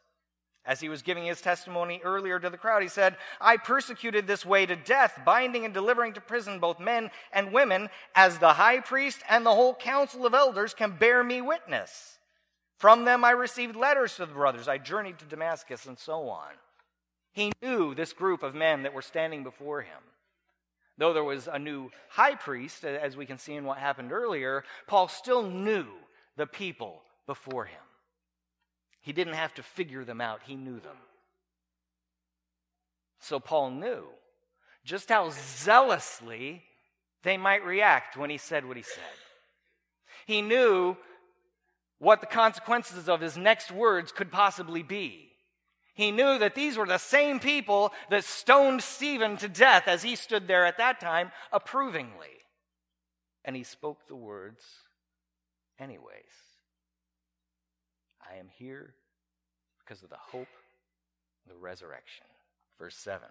As 0.67 0.81
he 0.81 0.91
was 0.91 1.03
giving 1.03 1.25
his 1.25 1.41
testimony 1.41 2.01
earlier 2.05 2.39
to 2.39 2.51
the 2.51 2.59
crowd, 2.59 2.83
he 2.83 2.89
said, 2.89 3.17
I 3.41 3.57
persecuted 3.57 4.27
this 4.27 4.45
way 4.45 4.67
to 4.67 4.77
death, 4.77 5.21
binding 5.25 5.65
and 5.65 5.73
delivering 5.73 6.13
to 6.15 6.21
prison 6.21 6.59
both 6.59 6.79
men 6.79 7.11
and 7.33 7.53
women, 7.53 7.89
as 8.15 8.39
the 8.39 8.53
high 8.53 8.81
priest 8.81 9.23
and 9.29 9.45
the 9.45 9.55
whole 9.55 9.75
council 9.75 10.27
of 10.27 10.35
elders 10.35 10.75
can 10.75 10.97
bear 10.99 11.25
me 11.25 11.41
witness. 11.41 12.19
From 12.77 13.05
them 13.05 13.25
I 13.25 13.31
received 13.31 13.75
letters 13.75 14.17
to 14.17 14.27
the 14.27 14.35
brothers. 14.35 14.69
I 14.69 14.79
journeyed 14.79 15.19
to 15.19 15.25
Damascus 15.25 15.87
and 15.87 15.99
so 15.99 16.29
on. 16.29 16.51
He 17.33 17.53
knew 17.63 17.95
this 17.95 18.13
group 18.13 18.43
of 18.43 18.55
men 18.55 18.83
that 18.83 18.95
were 18.95 19.03
standing 19.03 19.45
before 19.45 19.83
him. 19.83 20.03
Though 20.99 21.15
there 21.15 21.25
was 21.25 21.49
a 21.49 21.59
new 21.59 21.91
high 22.11 22.35
priest, 22.35 22.85
as 22.85 23.17
we 23.17 23.25
can 23.25 23.39
see 23.39 23.55
in 23.55 23.65
what 23.65 23.79
happened 23.79 24.13
earlier, 24.13 24.65
Paul 24.87 25.09
still 25.09 25.43
knew 25.43 25.87
the 26.37 26.47
people 26.47 27.03
before 27.27 27.65
him. 27.65 27.81
He 29.01 29.13
didn't 29.13 29.35
have 29.35 29.55
to 29.55 29.63
figure 29.63 30.05
them 30.05 30.21
out, 30.21 30.41
he 30.47 30.57
knew 30.57 30.81
them. 30.81 30.97
So 33.21 33.39
Paul 33.39 33.71
knew 33.71 34.05
just 34.85 35.11
how 35.11 35.31
zealously 35.31 36.63
they 37.23 37.37
might 37.37 37.65
react 37.65 38.17
when 38.17 38.31
he 38.31 38.39
said 38.39 38.65
what 38.65 38.77
he 38.77 38.83
said. 38.83 39.03
He 40.27 40.43
knew 40.43 40.97
what 41.99 42.21
the 42.21 42.27
consequences 42.27 43.09
of 43.09 43.21
his 43.21 43.37
next 43.37 43.71
words 43.71 44.11
could 44.11 44.33
possibly 44.33 44.83
be. 44.83 45.31
He 45.95 46.13
knew 46.13 46.39
that 46.39 46.55
these 46.55 46.79
were 46.79 46.87
the 46.87 46.99
same 46.99 47.41
people 47.41 47.93
that 48.09 48.25
stoned 48.25 48.83
Stephen 48.83 49.37
to 49.39 49.49
death 49.49 49.87
as 49.87 50.03
he 50.03 50.17
stood 50.17 50.49
there 50.49 50.65
at 50.65 50.79
that 50.79 50.99
time 50.99 51.31
approvingly. 51.53 52.29
And 53.45 53.55
he 53.55 53.65
spoke 53.65 54.07
the 54.09 54.17
words 54.17 54.63
anyways. 55.79 56.50
I 58.31 58.39
am 58.39 58.49
here 58.59 58.95
because 59.85 60.03
of 60.03 60.11
the 60.11 60.17
hope 60.17 60.49
the 61.49 61.57
resurrection. 61.57 62.27
Verse 62.79 62.97
7. 62.97 63.27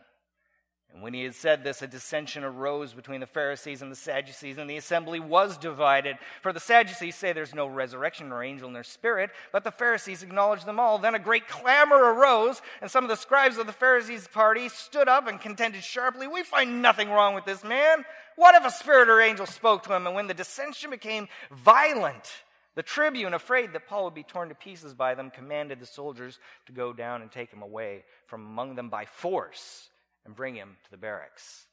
And 0.91 1.03
when 1.03 1.13
he 1.13 1.23
had 1.23 1.35
said 1.35 1.63
this, 1.63 1.83
a 1.83 1.87
dissension 1.87 2.43
arose 2.43 2.93
between 2.93 3.19
the 3.19 3.27
Pharisees 3.27 3.83
and 3.83 3.91
the 3.91 3.95
Sadducees, 3.95 4.57
and 4.57 4.67
the 4.67 4.77
assembly 4.77 5.19
was 5.19 5.55
divided. 5.55 6.17
For 6.41 6.51
the 6.51 6.59
Sadducees 6.59 7.15
say 7.15 7.31
there's 7.31 7.53
no 7.53 7.67
resurrection 7.67 8.31
or 8.31 8.43
angel 8.43 8.71
their 8.71 8.83
spirit, 8.83 9.29
but 9.51 9.63
the 9.63 9.71
Pharisees 9.71 10.23
acknowledge 10.23 10.65
them 10.65 10.79
all. 10.79 10.97
Then 10.97 11.13
a 11.13 11.19
great 11.19 11.47
clamor 11.47 12.13
arose, 12.13 12.63
and 12.81 12.89
some 12.89 13.03
of 13.03 13.09
the 13.09 13.15
scribes 13.15 13.59
of 13.59 13.67
the 13.67 13.71
Pharisees' 13.71 14.27
party 14.27 14.67
stood 14.67 15.07
up 15.07 15.27
and 15.27 15.39
contended 15.39 15.83
sharply, 15.83 16.27
We 16.27 16.41
find 16.41 16.81
nothing 16.81 17.11
wrong 17.11 17.35
with 17.35 17.45
this 17.45 17.63
man. 17.63 18.03
What 18.35 18.55
if 18.55 18.65
a 18.65 18.71
spirit 18.71 19.09
or 19.09 19.21
angel 19.21 19.45
spoke 19.45 19.83
to 19.83 19.93
him? 19.93 20.07
And 20.07 20.15
when 20.15 20.25
the 20.25 20.33
dissension 20.33 20.89
became 20.89 21.27
violent, 21.51 22.43
the 22.75 22.83
tribune, 22.83 23.33
afraid 23.33 23.73
that 23.73 23.87
Paul 23.87 24.05
would 24.05 24.13
be 24.13 24.23
torn 24.23 24.49
to 24.49 24.55
pieces 24.55 24.93
by 24.93 25.15
them, 25.15 25.31
commanded 25.31 25.79
the 25.79 25.85
soldiers 25.85 26.39
to 26.67 26.71
go 26.71 26.93
down 26.93 27.21
and 27.21 27.31
take 27.31 27.51
him 27.51 27.61
away 27.61 28.03
from 28.27 28.45
among 28.45 28.75
them 28.75 28.89
by 28.89 29.05
force 29.05 29.89
and 30.25 30.35
bring 30.35 30.55
him 30.55 30.77
to 30.85 30.91
the 30.91 30.97
barracks. 30.97 31.65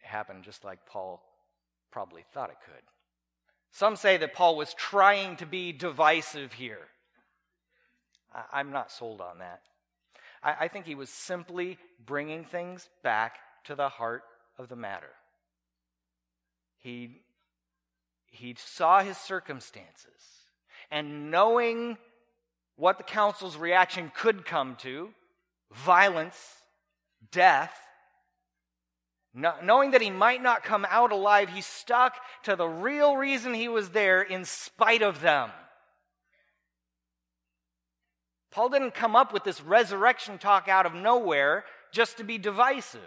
It 0.00 0.06
happened 0.06 0.44
just 0.44 0.64
like 0.64 0.86
Paul 0.86 1.22
probably 1.90 2.24
thought 2.32 2.50
it 2.50 2.56
could. 2.64 2.82
Some 3.72 3.96
say 3.96 4.16
that 4.18 4.34
Paul 4.34 4.56
was 4.56 4.72
trying 4.74 5.36
to 5.36 5.46
be 5.46 5.72
divisive 5.72 6.52
here. 6.52 6.86
I, 8.52 8.60
am 8.60 8.70
not 8.70 8.92
sold 8.92 9.20
on 9.20 9.38
that. 9.38 9.62
I, 10.42 10.56
I 10.60 10.68
think 10.68 10.86
he 10.86 10.94
was 10.94 11.10
simply 11.10 11.78
bringing 12.04 12.44
things 12.44 12.88
back 13.02 13.38
to 13.64 13.74
the 13.74 13.88
heart 13.88 14.22
of 14.58 14.68
the 14.68 14.76
matter. 14.76 15.10
He 16.78 17.22
he 18.34 18.54
saw 18.58 19.00
his 19.00 19.16
circumstances. 19.16 20.10
And 20.90 21.30
knowing 21.30 21.96
what 22.76 22.98
the 22.98 23.04
council's 23.04 23.56
reaction 23.56 24.12
could 24.14 24.44
come 24.44 24.76
to 24.76 25.10
violence, 25.72 26.38
death 27.30 27.74
knowing 29.34 29.90
that 29.90 30.00
he 30.00 30.10
might 30.10 30.42
not 30.42 30.62
come 30.62 30.86
out 30.88 31.10
alive, 31.10 31.48
he 31.48 31.60
stuck 31.60 32.14
to 32.44 32.54
the 32.54 32.68
real 32.68 33.16
reason 33.16 33.52
he 33.52 33.68
was 33.68 33.90
there 33.90 34.22
in 34.22 34.44
spite 34.44 35.02
of 35.02 35.20
them. 35.20 35.50
Paul 38.52 38.68
didn't 38.68 38.94
come 38.94 39.16
up 39.16 39.32
with 39.32 39.42
this 39.42 39.60
resurrection 39.60 40.38
talk 40.38 40.68
out 40.68 40.86
of 40.86 40.94
nowhere 40.94 41.64
just 41.90 42.18
to 42.18 42.24
be 42.24 42.38
divisive. 42.38 43.00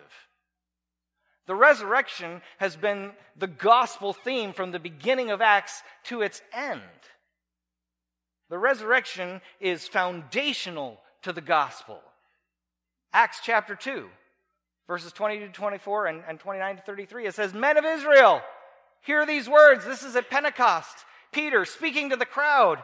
The 1.47 1.55
resurrection 1.55 2.41
has 2.57 2.75
been 2.75 3.11
the 3.37 3.47
gospel 3.47 4.13
theme 4.13 4.53
from 4.53 4.71
the 4.71 4.79
beginning 4.79 5.31
of 5.31 5.41
Acts 5.41 5.81
to 6.05 6.21
its 6.21 6.41
end. 6.53 6.81
The 8.49 8.57
resurrection 8.57 9.41
is 9.59 9.87
foundational 9.87 10.99
to 11.23 11.33
the 11.33 11.41
gospel. 11.41 11.99
Acts 13.13 13.39
chapter 13.43 13.75
2, 13.75 14.07
verses 14.87 15.13
20 15.13 15.39
to 15.39 15.49
24 15.49 16.07
and, 16.07 16.23
and 16.27 16.39
29 16.39 16.75
to 16.77 16.81
33, 16.81 17.27
it 17.27 17.35
says, 17.35 17.53
Men 17.53 17.77
of 17.77 17.85
Israel, 17.85 18.41
hear 19.01 19.25
these 19.25 19.49
words. 19.49 19.85
This 19.85 20.03
is 20.03 20.15
at 20.15 20.29
Pentecost. 20.29 21.05
Peter 21.31 21.65
speaking 21.65 22.09
to 22.09 22.15
the 22.17 22.25
crowd. 22.25 22.83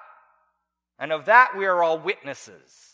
and 1.01 1.11
of 1.11 1.25
that 1.25 1.57
we 1.57 1.65
are 1.65 1.83
all 1.83 1.97
witnesses. 1.99 2.91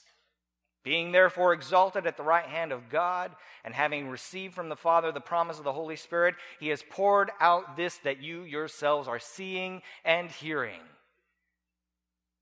Being 0.84 1.12
therefore 1.12 1.52
exalted 1.52 2.08
at 2.08 2.16
the 2.16 2.24
right 2.24 2.46
hand 2.46 2.72
of 2.72 2.90
God, 2.90 3.32
and 3.66 3.76
having 3.76 4.08
received 4.08 4.56
from 4.56 4.70
the 4.70 4.78
Father 4.78 5.12
the 5.12 5.20
promise 5.20 5.58
of 5.58 5.66
the 5.66 5.74
Holy 5.74 5.98
Spirit, 5.98 6.36
he 6.62 6.70
has 6.70 6.82
poured 6.90 7.30
out 7.42 7.76
this 7.76 7.98
that 8.06 8.24
you 8.24 8.44
yourselves 8.44 9.10
are 9.10 9.20
seeing 9.20 9.82
and 10.06 10.32
hearing. 10.32 10.80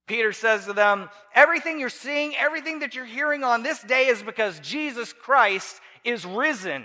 Peter 0.05 0.31
says 0.31 0.65
to 0.65 0.74
them, 0.74 1.10
Everything 1.34 1.79
you're 1.79 1.89
seeing, 1.89 2.36
everything 2.36 2.79
that 2.79 2.93
you're 2.93 3.03
hearing 3.03 3.43
on 3.43 3.63
this 3.63 3.81
day 3.81 4.05
is 4.05 4.22
because 4.22 4.60
Jesus 4.60 5.12
Christ 5.13 5.81
is 6.03 6.27
risen. 6.27 6.84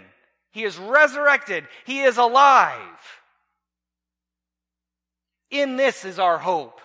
He 0.52 0.64
is 0.64 0.78
resurrected. 0.78 1.68
He 1.84 2.00
is 2.00 2.16
alive. 2.16 2.78
In 5.50 5.76
this 5.76 6.06
is 6.06 6.18
our 6.18 6.38
hope. 6.38 6.80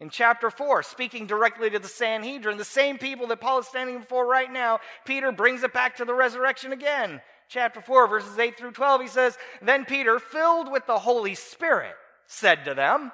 In 0.00 0.08
chapter 0.08 0.50
4, 0.50 0.82
speaking 0.82 1.26
directly 1.26 1.68
to 1.68 1.78
the 1.78 1.86
Sanhedrin, 1.86 2.56
the 2.56 2.64
same 2.64 2.96
people 2.96 3.26
that 3.26 3.40
Paul 3.40 3.58
is 3.58 3.66
standing 3.66 3.98
before 3.98 4.26
right 4.26 4.50
now, 4.50 4.80
Peter 5.04 5.30
brings 5.30 5.62
it 5.62 5.74
back 5.74 5.96
to 5.96 6.06
the 6.06 6.14
resurrection 6.14 6.72
again. 6.72 7.20
Chapter 7.48 7.82
4, 7.82 8.08
verses 8.08 8.38
8 8.38 8.56
through 8.56 8.72
12, 8.72 9.02
he 9.02 9.08
says, 9.08 9.36
Then 9.60 9.84
Peter, 9.84 10.18
filled 10.18 10.72
with 10.72 10.86
the 10.86 11.00
Holy 11.00 11.34
Spirit, 11.34 11.94
said 12.26 12.64
to 12.64 12.74
them, 12.74 13.12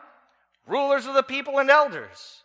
Rulers 0.66 1.06
of 1.06 1.14
the 1.14 1.22
people 1.24 1.58
and 1.58 1.70
elders, 1.70 2.44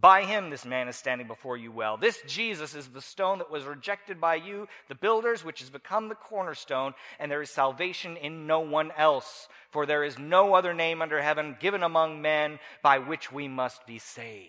by 0.00 0.24
him, 0.24 0.48
this 0.48 0.64
man 0.64 0.88
is 0.88 0.96
standing 0.96 1.26
before 1.26 1.56
you 1.56 1.70
well. 1.70 1.96
This 1.96 2.22
Jesus 2.26 2.74
is 2.74 2.88
the 2.88 3.02
stone 3.02 3.38
that 3.38 3.50
was 3.50 3.64
rejected 3.64 4.20
by 4.20 4.36
you, 4.36 4.66
the 4.88 4.94
builders, 4.94 5.44
which 5.44 5.60
has 5.60 5.68
become 5.68 6.08
the 6.08 6.14
cornerstone, 6.14 6.94
and 7.18 7.30
there 7.30 7.42
is 7.42 7.50
salvation 7.50 8.16
in 8.16 8.46
no 8.46 8.60
one 8.60 8.92
else. 8.96 9.48
For 9.70 9.84
there 9.84 10.02
is 10.02 10.18
no 10.18 10.54
other 10.54 10.72
name 10.72 11.02
under 11.02 11.20
heaven 11.20 11.56
given 11.60 11.82
among 11.82 12.22
men 12.22 12.58
by 12.82 12.98
which 12.98 13.30
we 13.30 13.46
must 13.46 13.86
be 13.86 13.98
saved. 13.98 14.48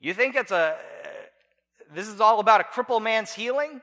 You 0.00 0.14
think 0.14 0.34
it's 0.34 0.52
a. 0.52 0.76
This 1.94 2.08
is 2.08 2.20
all 2.20 2.40
about 2.40 2.60
a 2.60 2.64
crippled 2.64 3.02
man's 3.02 3.32
healing? 3.32 3.80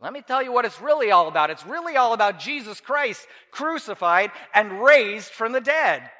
Let 0.00 0.12
me 0.12 0.20
tell 0.20 0.42
you 0.42 0.52
what 0.52 0.64
it's 0.64 0.80
really 0.80 1.10
all 1.10 1.28
about. 1.28 1.50
It's 1.50 1.66
really 1.66 1.96
all 1.96 2.12
about 2.12 2.38
Jesus 2.38 2.80
Christ 2.80 3.26
crucified 3.50 4.30
and 4.52 4.82
raised 4.82 5.30
from 5.30 5.52
the 5.52 5.60
dead. 5.60 6.10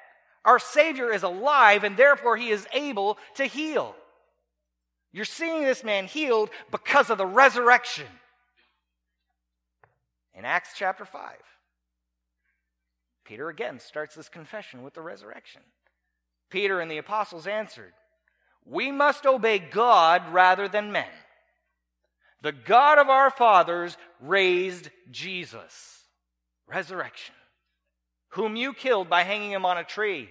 Our 0.47 0.61
Savior 0.61 1.13
is 1.13 1.25
alive, 1.25 1.83
and 1.83 1.97
therefore 1.97 2.37
he 2.37 2.51
is 2.51 2.67
able 2.73 3.19
to 3.35 3.45
heal. 3.45 3.97
You're 5.13 5.25
seeing 5.25 5.65
this 5.65 5.83
man 5.83 6.07
healed 6.07 6.51
because 6.71 7.11
of 7.11 7.19
the 7.19 7.27
resurrection. 7.27 8.07
In 10.35 10.45
Acts 10.45 10.71
chapter 10.77 11.05
5, 11.05 11.33
Peter 13.25 13.49
again 13.49 13.81
starts 13.81 14.15
this 14.15 14.29
confession 14.29 14.85
with 14.85 14.95
the 14.95 15.03
resurrection. 15.03 15.63
Peter 16.49 16.81
and 16.81 16.89
the 16.89 16.99
apostles 16.99 17.49
answered, 17.49 17.93
We 18.65 18.93
must 18.93 19.27
obey 19.27 19.59
God 19.59 20.33
rather 20.33 20.69
than 20.69 20.93
men. 20.93 21.11
The 22.43 22.53
God 22.53 22.99
of 22.99 23.09
our 23.09 23.31
fathers 23.31 23.97
raised 24.21 24.91
Jesus. 25.11 26.05
Resurrection 26.69 27.36
whom 28.31 28.57
you 28.57 28.73
killed 28.73 29.09
by 29.09 29.23
hanging 29.23 29.53
him 29.53 29.65
on 29.65 29.79
a 29.79 29.85
tree. 29.85 30.29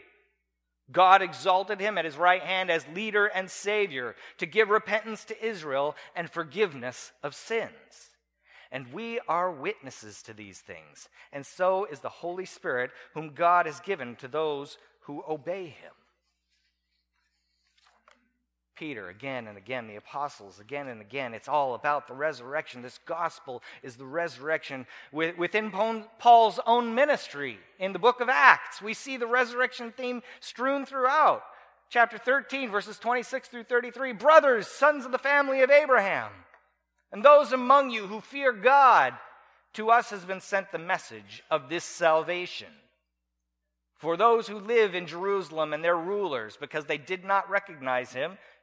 God 0.92 1.22
exalted 1.22 1.80
him 1.80 1.98
at 1.98 2.06
his 2.06 2.18
right 2.18 2.42
hand 2.42 2.70
as 2.70 2.86
leader 2.94 3.26
and 3.26 3.50
savior 3.50 4.16
to 4.38 4.46
give 4.46 4.70
repentance 4.70 5.26
to 5.26 5.46
Israel 5.46 5.96
and 6.16 6.30
forgiveness 6.30 7.12
of 7.24 7.34
sins. 7.34 7.72
And 8.72 8.94
we 8.94 9.20
are 9.28 9.52
witnesses 9.52 10.22
to 10.24 10.34
these 10.34 10.60
things, 10.60 11.08
and 11.32 11.46
so 11.46 11.86
is 11.86 12.02
the 12.02 12.10
Holy 12.10 12.46
Spirit, 12.46 12.92
whom 13.14 13.34
God 13.34 13.66
has 13.66 13.80
given 13.80 14.16
to 14.18 14.28
those 14.28 14.78
who 15.02 15.24
obey 15.28 15.68
him. 15.68 15.94
Peter 18.76 19.10
again 19.10 19.48
and 19.48 19.58
again, 19.58 19.88
the 19.88 19.96
apostles 19.96 20.60
again 20.60 20.88
and 20.88 21.02
again. 21.02 21.34
It's 21.34 21.48
all 21.48 21.74
about 21.76 22.08
the 22.08 22.14
resurrection. 22.14 22.82
This 22.82 23.00
gospel 23.06 23.64
is 23.82 23.96
the 23.96 24.06
resurrection 24.06 24.86
within 25.12 25.72
Paul's 26.20 26.60
own 26.66 26.94
ministry. 26.94 27.58
In 27.80 27.94
the 27.94 28.00
book 28.00 28.22
of 28.22 28.30
Acts, 28.30 28.82
we 28.82 28.94
see 28.94 29.18
the 29.18 29.28
resurrection 29.28 29.94
theme 29.96 30.22
strewn 30.40 30.86
throughout. 30.86 31.44
Chapter 31.90 32.18
13, 32.18 32.70
verses 32.70 32.98
26 33.00 33.48
through 33.48 33.64
33 33.64 34.14
Brothers, 34.14 34.68
sons 34.68 35.06
of 35.06 35.12
the 35.12 35.18
family 35.18 35.62
of 35.62 35.70
Abraham, 35.70 36.32
and 37.12 37.24
those 37.24 37.54
among 37.54 37.92
you 37.92 38.08
who 38.08 38.22
fear 38.22 38.52
God, 38.52 39.14
to 39.74 39.92
us 39.92 40.10
has 40.10 40.26
been 40.26 40.42
sent 40.42 40.72
the 40.72 40.78
message 40.78 41.44
of 41.52 41.70
this 41.70 41.84
salvation. 41.84 42.70
For 43.98 44.18
those 44.18 44.48
who 44.48 44.60
live 44.60 44.96
in 44.96 45.08
Jerusalem 45.08 45.74
and 45.74 45.84
their 45.84 45.96
rulers, 45.96 46.58
because 46.60 46.86
they 46.86 46.98
did 46.98 47.24
not 47.24 47.50
recognize 47.50 48.12
him, 48.12 48.38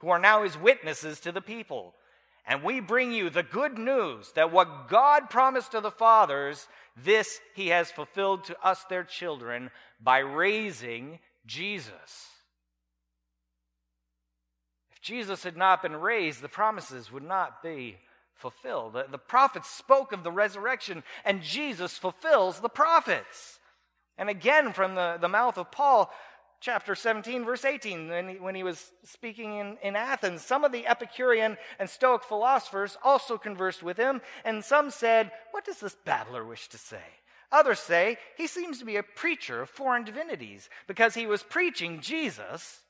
who 0.00 0.08
are 0.08 0.18
now 0.18 0.42
his 0.42 0.56
witnesses 0.58 1.20
to 1.20 1.32
the 1.32 1.40
people. 1.40 1.94
And 2.46 2.62
we 2.62 2.80
bring 2.80 3.12
you 3.12 3.30
the 3.30 3.42
good 3.42 3.78
news 3.78 4.32
that 4.32 4.52
what 4.52 4.88
God 4.88 5.30
promised 5.30 5.72
to 5.72 5.80
the 5.80 5.90
fathers, 5.90 6.68
this 6.96 7.40
he 7.54 7.68
has 7.68 7.90
fulfilled 7.90 8.44
to 8.44 8.56
us, 8.66 8.84
their 8.84 9.04
children, 9.04 9.70
by 10.02 10.18
raising 10.18 11.20
Jesus. 11.46 12.28
If 14.90 15.00
Jesus 15.00 15.42
had 15.42 15.56
not 15.56 15.82
been 15.82 15.96
raised, 15.96 16.40
the 16.40 16.48
promises 16.48 17.12
would 17.12 17.22
not 17.22 17.62
be 17.62 17.98
fulfilled. 18.34 18.94
The, 18.94 19.06
the 19.10 19.18
prophets 19.18 19.68
spoke 19.68 20.12
of 20.12 20.24
the 20.24 20.32
resurrection, 20.32 21.04
and 21.24 21.42
Jesus 21.42 21.98
fulfills 21.98 22.60
the 22.60 22.68
prophets. 22.68 23.58
And 24.16 24.28
again, 24.28 24.72
from 24.72 24.94
the, 24.94 25.18
the 25.20 25.28
mouth 25.28 25.56
of 25.56 25.70
Paul, 25.70 26.10
chapter 26.60 26.94
17, 26.94 27.44
verse 27.44 27.64
18, 27.64 28.08
when 28.08 28.28
he, 28.28 28.34
when 28.36 28.54
he 28.54 28.62
was 28.62 28.92
speaking 29.04 29.56
in, 29.56 29.78
in 29.82 29.96
Athens, 29.96 30.42
some 30.42 30.62
of 30.62 30.72
the 30.72 30.86
Epicurean 30.86 31.56
and 31.78 31.88
Stoic 31.88 32.22
philosophers 32.22 32.96
also 33.02 33.38
conversed 33.38 33.82
with 33.82 33.96
him, 33.96 34.20
and 34.44 34.64
some 34.64 34.90
said, 34.90 35.32
What 35.50 35.64
does 35.64 35.80
this 35.80 35.96
babbler 36.04 36.44
wish 36.44 36.68
to 36.68 36.78
say? 36.78 37.02
Others 37.52 37.80
say 37.80 38.18
he 38.36 38.46
seems 38.46 38.78
to 38.78 38.84
be 38.84 38.96
a 38.96 39.02
preacher 39.02 39.62
of 39.62 39.70
foreign 39.70 40.04
divinities 40.04 40.68
because 40.86 41.14
he 41.14 41.26
was 41.26 41.42
preaching 41.42 42.00
Jesus 42.00 42.80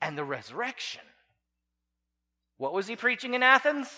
and 0.00 0.16
the 0.16 0.24
resurrection. 0.24 1.02
What 2.56 2.72
was 2.72 2.86
he 2.86 2.96
preaching 2.96 3.34
in 3.34 3.42
Athens? 3.42 3.88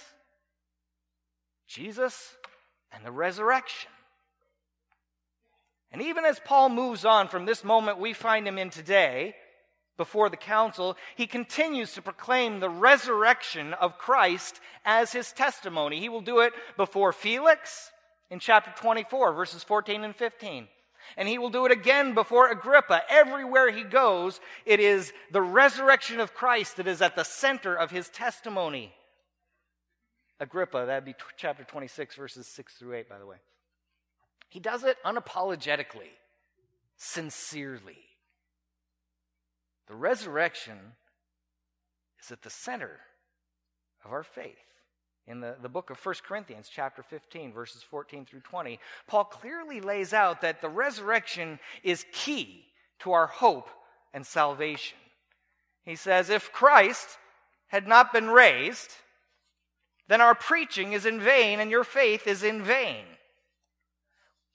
Jesus 1.68 2.35
and 2.92 3.05
the 3.05 3.12
resurrection. 3.12 3.90
And 5.92 6.03
even 6.03 6.24
as 6.24 6.40
Paul 6.40 6.68
moves 6.68 7.05
on 7.05 7.29
from 7.29 7.46
this 7.46 7.64
moment 7.64 7.98
we 7.98 8.12
find 8.12 8.46
him 8.46 8.59
in 8.59 8.70
today, 8.70 9.35
before 9.96 10.31
the 10.31 10.37
council, 10.37 10.96
he 11.14 11.26
continues 11.26 11.92
to 11.92 12.03
proclaim 12.03 12.59
the 12.59 12.70
resurrection 12.70 13.74
of 13.74 13.98
Christ 13.98 14.59
as 14.85 15.12
his 15.12 15.31
testimony. 15.33 16.00
He 16.00 16.09
will 16.09 16.22
do 16.22 16.40
it 16.40 16.55
before 16.79 17.12
Felix, 17.12 17.90
in 18.31 18.38
chapter 18.38 18.72
24, 18.81 19.33
verses 19.35 19.62
14 19.64 20.05
and 20.05 20.16
15. 20.16 20.68
And 21.16 21.29
he 21.29 21.38
will 21.38 21.50
do 21.50 21.66
it 21.66 21.72
again 21.72 22.14
before 22.14 22.50
Agrippa. 22.50 23.03
Everywhere 23.11 23.70
he 23.70 23.83
goes, 23.83 24.40
it 24.64 24.81
is 24.81 25.12
the 25.33 25.42
resurrection 25.42 26.20
of 26.20 26.35
Christ 26.35 26.76
that 26.76 26.87
is 26.87 27.03
at 27.03 27.16
the 27.16 27.24
center 27.24 27.74
of 27.74 27.90
his 27.90 28.09
testimony. 28.09 28.94
Agrippa, 30.38 30.85
that'd 30.87 31.05
be 31.05 31.12
t- 31.12 31.18
chapter 31.37 31.64
26, 31.64 32.14
verses 32.14 32.46
6 32.46 32.74
through 32.74 32.94
8, 32.94 33.09
by 33.09 33.18
the 33.18 33.26
way. 33.26 33.37
He 34.50 34.60
does 34.60 34.84
it 34.84 34.98
unapologetically, 35.06 36.10
sincerely. 36.96 38.04
The 39.88 39.94
resurrection 39.94 40.76
is 42.22 42.30
at 42.30 42.42
the 42.42 42.50
center 42.50 43.00
of 44.04 44.12
our 44.12 44.22
faith 44.22 44.58
in 45.30 45.40
the, 45.40 45.54
the 45.62 45.68
book 45.68 45.90
of 45.90 46.04
1 46.04 46.16
Corinthians, 46.26 46.68
chapter 46.72 47.04
15, 47.04 47.52
verses 47.52 47.82
14 47.82 48.24
through 48.24 48.40
20, 48.40 48.80
Paul 49.06 49.24
clearly 49.24 49.80
lays 49.80 50.12
out 50.12 50.40
that 50.40 50.60
the 50.60 50.68
resurrection 50.68 51.60
is 51.84 52.04
key 52.12 52.64
to 53.00 53.12
our 53.12 53.28
hope 53.28 53.70
and 54.12 54.26
salvation. 54.26 54.98
He 55.84 55.94
says, 55.94 56.30
If 56.30 56.52
Christ 56.52 57.18
had 57.68 57.86
not 57.86 58.12
been 58.12 58.28
raised, 58.28 58.90
then 60.08 60.20
our 60.20 60.34
preaching 60.34 60.92
is 60.92 61.06
in 61.06 61.20
vain 61.20 61.60
and 61.60 61.70
your 61.70 61.84
faith 61.84 62.26
is 62.26 62.42
in 62.42 62.64
vain. 62.64 63.04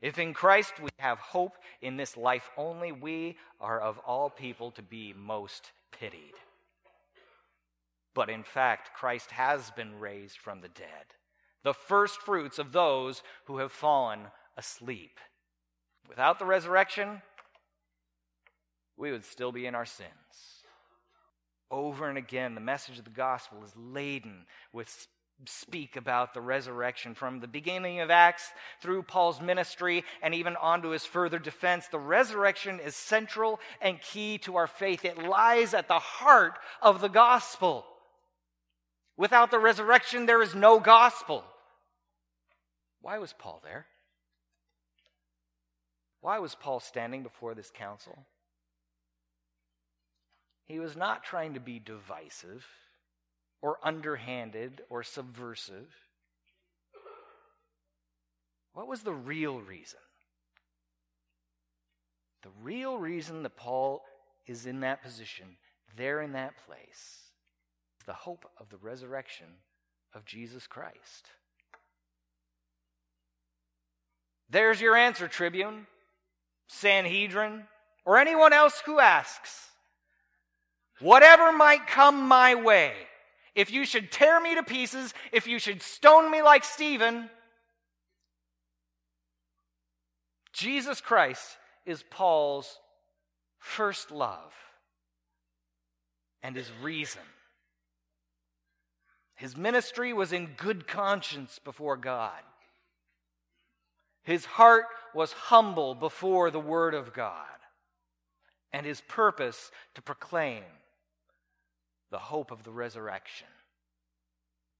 If 0.00 0.18
in 0.18 0.34
Christ 0.34 0.80
we 0.80 0.90
have 0.98 1.18
hope 1.18 1.56
in 1.80 1.96
this 1.96 2.16
life 2.16 2.50
only, 2.56 2.92
we 2.92 3.36
are 3.60 3.80
of 3.80 3.98
all 4.00 4.30
people 4.30 4.70
to 4.72 4.82
be 4.82 5.14
most 5.16 5.72
pitied. 5.90 6.34
But 8.14 8.28
in 8.30 8.42
fact, 8.42 8.94
Christ 8.94 9.30
has 9.32 9.70
been 9.70 9.98
raised 9.98 10.38
from 10.38 10.60
the 10.60 10.68
dead 10.68 11.14
the 11.66 11.74
first 11.74 12.20
fruits 12.20 12.60
of 12.60 12.70
those 12.70 13.24
who 13.46 13.58
have 13.58 13.72
fallen 13.72 14.20
asleep. 14.56 15.18
Without 16.08 16.38
the 16.38 16.44
resurrection, 16.44 17.22
we 18.96 19.10
would 19.10 19.24
still 19.24 19.50
be 19.50 19.66
in 19.66 19.74
our 19.74 19.84
sins. 19.84 20.62
Over 21.68 22.08
and 22.08 22.16
again, 22.16 22.54
the 22.54 22.60
message 22.60 22.98
of 22.98 23.04
the 23.04 23.10
gospel 23.10 23.64
is 23.64 23.72
laden 23.76 24.46
with 24.72 25.08
speak 25.44 25.96
about 25.96 26.32
the 26.32 26.40
resurrection 26.40 27.14
from 27.14 27.40
the 27.40 27.46
beginning 27.46 28.00
of 28.00 28.10
Acts 28.10 28.50
through 28.80 29.02
Paul's 29.02 29.40
ministry 29.40 30.04
and 30.22 30.34
even 30.34 30.56
onto 30.56 30.88
his 30.88 31.04
further 31.04 31.38
defense. 31.38 31.88
The 31.88 31.98
resurrection 31.98 32.80
is 32.80 32.96
central 32.96 33.60
and 33.80 34.00
key 34.00 34.38
to 34.38 34.56
our 34.56 34.66
faith. 34.66 35.04
It 35.04 35.18
lies 35.18 35.74
at 35.74 35.88
the 35.88 35.98
heart 35.98 36.58
of 36.80 37.00
the 37.00 37.08
gospel. 37.08 37.84
Without 39.16 39.50
the 39.50 39.58
resurrection, 39.58 40.26
there 40.26 40.42
is 40.42 40.54
no 40.54 40.80
gospel. 40.80 41.44
Why 43.02 43.18
was 43.18 43.34
Paul 43.38 43.60
there? 43.62 43.86
Why 46.20 46.38
was 46.38 46.54
Paul 46.54 46.80
standing 46.80 47.22
before 47.22 47.54
this 47.54 47.70
council? 47.70 48.26
He 50.64 50.78
was 50.80 50.96
not 50.96 51.22
trying 51.22 51.54
to 51.54 51.60
be 51.60 51.78
divisive 51.78 52.66
or 53.62 53.78
underhanded 53.82 54.82
or 54.90 55.02
subversive. 55.02 55.94
What 58.72 58.88
was 58.88 59.02
the 59.02 59.12
real 59.12 59.60
reason? 59.60 60.00
The 62.42 62.50
real 62.62 62.98
reason 62.98 63.42
that 63.42 63.56
Paul 63.56 64.02
is 64.46 64.66
in 64.66 64.80
that 64.80 65.02
position, 65.02 65.56
there 65.96 66.20
in 66.22 66.32
that 66.32 66.54
place, 66.66 67.22
is 67.98 68.06
the 68.06 68.12
hope 68.12 68.44
of 68.60 68.68
the 68.68 68.76
resurrection 68.76 69.46
of 70.14 70.24
Jesus 70.24 70.66
Christ. 70.66 71.30
There's 74.48 74.80
your 74.80 74.94
answer, 74.94 75.26
Tribune, 75.26 75.86
Sanhedrin, 76.68 77.64
or 78.04 78.18
anyone 78.18 78.52
else 78.52 78.80
who 78.86 79.00
asks. 79.00 79.70
Whatever 81.00 81.52
might 81.52 81.86
come 81.86 82.28
my 82.28 82.54
way, 82.54 82.92
if 83.56 83.72
you 83.72 83.86
should 83.86 84.12
tear 84.12 84.38
me 84.38 84.54
to 84.54 84.62
pieces, 84.62 85.14
if 85.32 85.46
you 85.46 85.58
should 85.58 85.82
stone 85.82 86.30
me 86.30 86.42
like 86.42 86.62
Stephen, 86.62 87.30
Jesus 90.52 91.00
Christ 91.00 91.56
is 91.86 92.04
Paul's 92.10 92.78
first 93.58 94.10
love 94.10 94.52
and 96.42 96.54
his 96.54 96.70
reason. 96.82 97.22
His 99.34 99.56
ministry 99.56 100.12
was 100.12 100.32
in 100.32 100.50
good 100.56 100.86
conscience 100.86 101.58
before 101.58 101.96
God. 101.96 102.40
His 104.22 104.44
heart 104.44 104.84
was 105.14 105.32
humble 105.32 105.94
before 105.94 106.50
the 106.50 106.60
Word 106.60 106.94
of 106.94 107.14
God, 107.14 107.46
and 108.72 108.84
his 108.84 109.00
purpose 109.02 109.70
to 109.94 110.02
proclaim 110.02 110.62
the 112.10 112.18
hope 112.18 112.50
of 112.50 112.62
the 112.62 112.70
resurrection. 112.70 113.48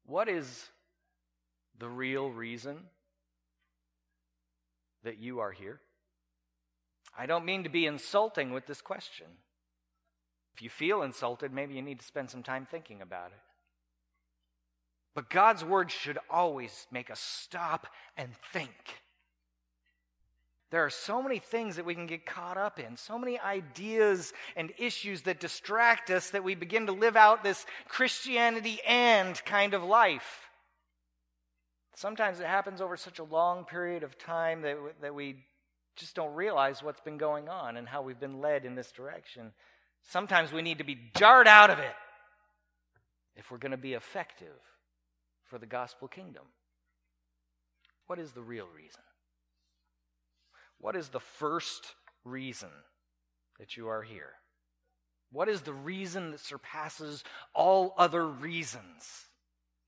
What 0.06 0.28
is 0.28 0.70
the 1.78 1.88
real 1.88 2.30
reason 2.30 2.78
that 5.02 5.18
you 5.18 5.40
are 5.40 5.52
here? 5.52 5.80
I 7.18 7.26
don't 7.26 7.44
mean 7.44 7.64
to 7.64 7.70
be 7.70 7.86
insulting 7.86 8.52
with 8.52 8.66
this 8.66 8.80
question. 8.80 9.26
If 10.54 10.62
you 10.62 10.70
feel 10.70 11.02
insulted, 11.02 11.52
maybe 11.52 11.74
you 11.74 11.82
need 11.82 12.00
to 12.00 12.06
spend 12.06 12.30
some 12.30 12.42
time 12.42 12.66
thinking 12.70 13.02
about 13.02 13.28
it. 13.28 13.40
But 15.14 15.30
God's 15.30 15.64
word 15.64 15.90
should 15.90 16.18
always 16.30 16.86
make 16.90 17.10
us 17.10 17.20
stop 17.20 17.86
and 18.16 18.30
think. 18.52 19.02
There 20.70 20.85
are 20.85 20.90
so 20.90 21.22
many 21.22 21.38
things 21.38 21.76
that 21.76 21.85
we 21.85 21.94
can 21.94 22.07
get 22.07 22.26
caught 22.26 22.57
up 22.57 22.81
in, 22.81 22.96
so 22.96 23.18
many 23.18 23.38
ideas 23.38 24.33
and 24.57 24.72
issues 24.79 25.22
that 25.22 25.38
distract 25.38 26.11
us 26.11 26.31
that 26.31 26.42
we 26.42 26.57
begin 26.57 26.87
to 26.87 26.92
live 26.92 27.16
out 27.16 27.44
this 27.44 27.64
Christianity 27.88 28.81
and 28.87 29.40
kind 29.44 29.74
of 29.74 29.85
life. 29.85 30.48
Sometimes 31.94 32.40
it 32.40 32.46
happens 32.46 32.81
over 32.81 32.96
such 32.96 33.20
a 33.20 33.24
long 33.24 33.64
period 33.64 34.02
of 34.02 34.18
time 34.18 34.62
that, 34.62 34.76
that 35.00 35.14
we 35.14 35.37
just 35.94 36.14
don't 36.14 36.35
realize 36.35 36.83
what's 36.83 37.00
been 37.00 37.16
going 37.16 37.48
on 37.48 37.76
and 37.76 37.88
how 37.88 38.02
we've 38.02 38.20
been 38.20 38.40
led 38.40 38.64
in 38.64 38.74
this 38.74 38.90
direction. 38.92 39.52
Sometimes 40.02 40.52
we 40.52 40.62
need 40.62 40.79
to 40.79 40.85
be 40.85 40.98
jarred 41.16 41.48
out 41.48 41.70
of 41.70 41.79
it 41.79 41.94
if 43.37 43.50
we're 43.50 43.59
going 43.59 43.70
to 43.70 43.76
be 43.76 43.94
effective 43.94 44.59
for 45.44 45.59
the 45.59 45.66
gospel 45.66 46.09
kingdom. 46.09 46.44
What 48.09 48.18
is 48.18 48.33
the 48.33 48.42
real 48.42 48.66
reason? 48.76 49.00
What 50.78 50.96
is 50.96 51.08
the 51.08 51.20
first 51.20 51.94
reason 52.24 52.70
that 53.58 53.76
you 53.76 53.88
are 53.88 54.02
here? 54.02 54.34
What 55.32 55.48
is 55.48 55.62
the 55.62 55.72
reason 55.72 56.30
that 56.30 56.40
surpasses 56.40 57.24
all 57.54 57.94
other 57.98 58.26
reasons? 58.26 59.26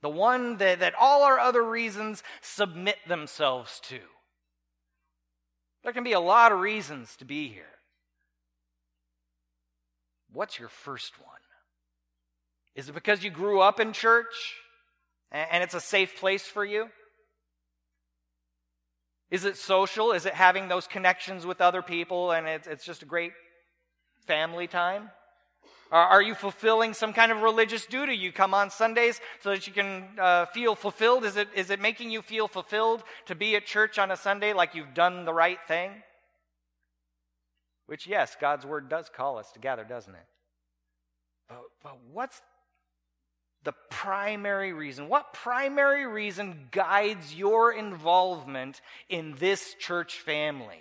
The 0.02 0.08
one 0.08 0.56
that, 0.58 0.80
that 0.80 0.94
all 0.98 1.22
our 1.22 1.38
other 1.38 1.62
reasons 1.62 2.22
submit 2.40 2.96
themselves 3.06 3.80
to. 3.84 4.00
There 5.82 5.92
can 5.92 6.04
be 6.04 6.12
a 6.12 6.20
lot 6.20 6.52
of 6.52 6.60
reasons 6.60 7.16
to 7.16 7.24
be 7.24 7.48
here. 7.48 7.64
What's 10.32 10.58
your 10.58 10.68
first 10.68 11.18
one? 11.20 11.28
Is 12.74 12.88
it 12.88 12.94
because 12.94 13.24
you 13.24 13.30
grew 13.30 13.60
up 13.60 13.80
in 13.80 13.92
church 13.92 14.54
and 15.32 15.62
it's 15.62 15.74
a 15.74 15.80
safe 15.80 16.18
place 16.18 16.44
for 16.44 16.64
you? 16.64 16.88
Is 19.30 19.44
it 19.44 19.56
social? 19.56 20.12
Is 20.12 20.26
it 20.26 20.34
having 20.34 20.68
those 20.68 20.86
connections 20.86 21.44
with 21.44 21.60
other 21.60 21.82
people 21.82 22.32
and 22.32 22.46
it's, 22.46 22.66
it's 22.66 22.84
just 22.84 23.02
a 23.02 23.06
great 23.06 23.32
family 24.26 24.66
time? 24.66 25.10
Are 25.90 26.20
you 26.20 26.34
fulfilling 26.34 26.92
some 26.92 27.14
kind 27.14 27.32
of 27.32 27.40
religious 27.40 27.86
duty? 27.86 28.14
You 28.14 28.30
come 28.30 28.52
on 28.52 28.70
Sundays 28.70 29.20
so 29.40 29.50
that 29.50 29.66
you 29.66 29.72
can 29.72 30.04
uh, 30.18 30.44
feel 30.46 30.74
fulfilled? 30.74 31.24
Is 31.24 31.38
it, 31.38 31.48
is 31.54 31.70
it 31.70 31.80
making 31.80 32.10
you 32.10 32.20
feel 32.20 32.46
fulfilled 32.46 33.02
to 33.24 33.34
be 33.34 33.56
at 33.56 33.64
church 33.64 33.98
on 33.98 34.10
a 34.10 34.16
Sunday 34.16 34.52
like 34.52 34.74
you've 34.74 34.92
done 34.92 35.24
the 35.24 35.32
right 35.32 35.58
thing? 35.66 35.90
Which, 37.86 38.06
yes, 38.06 38.36
God's 38.38 38.66
word 38.66 38.90
does 38.90 39.08
call 39.08 39.38
us 39.38 39.50
to 39.52 39.60
gather, 39.60 39.84
doesn't 39.84 40.14
it? 40.14 40.26
But, 41.48 41.62
but 41.82 41.96
what's, 42.12 42.42
the 43.64 43.74
primary 43.90 44.72
reason? 44.72 45.08
What 45.08 45.32
primary 45.32 46.06
reason 46.06 46.68
guides 46.70 47.34
your 47.34 47.72
involvement 47.72 48.80
in 49.08 49.34
this 49.38 49.74
church 49.78 50.20
family? 50.20 50.80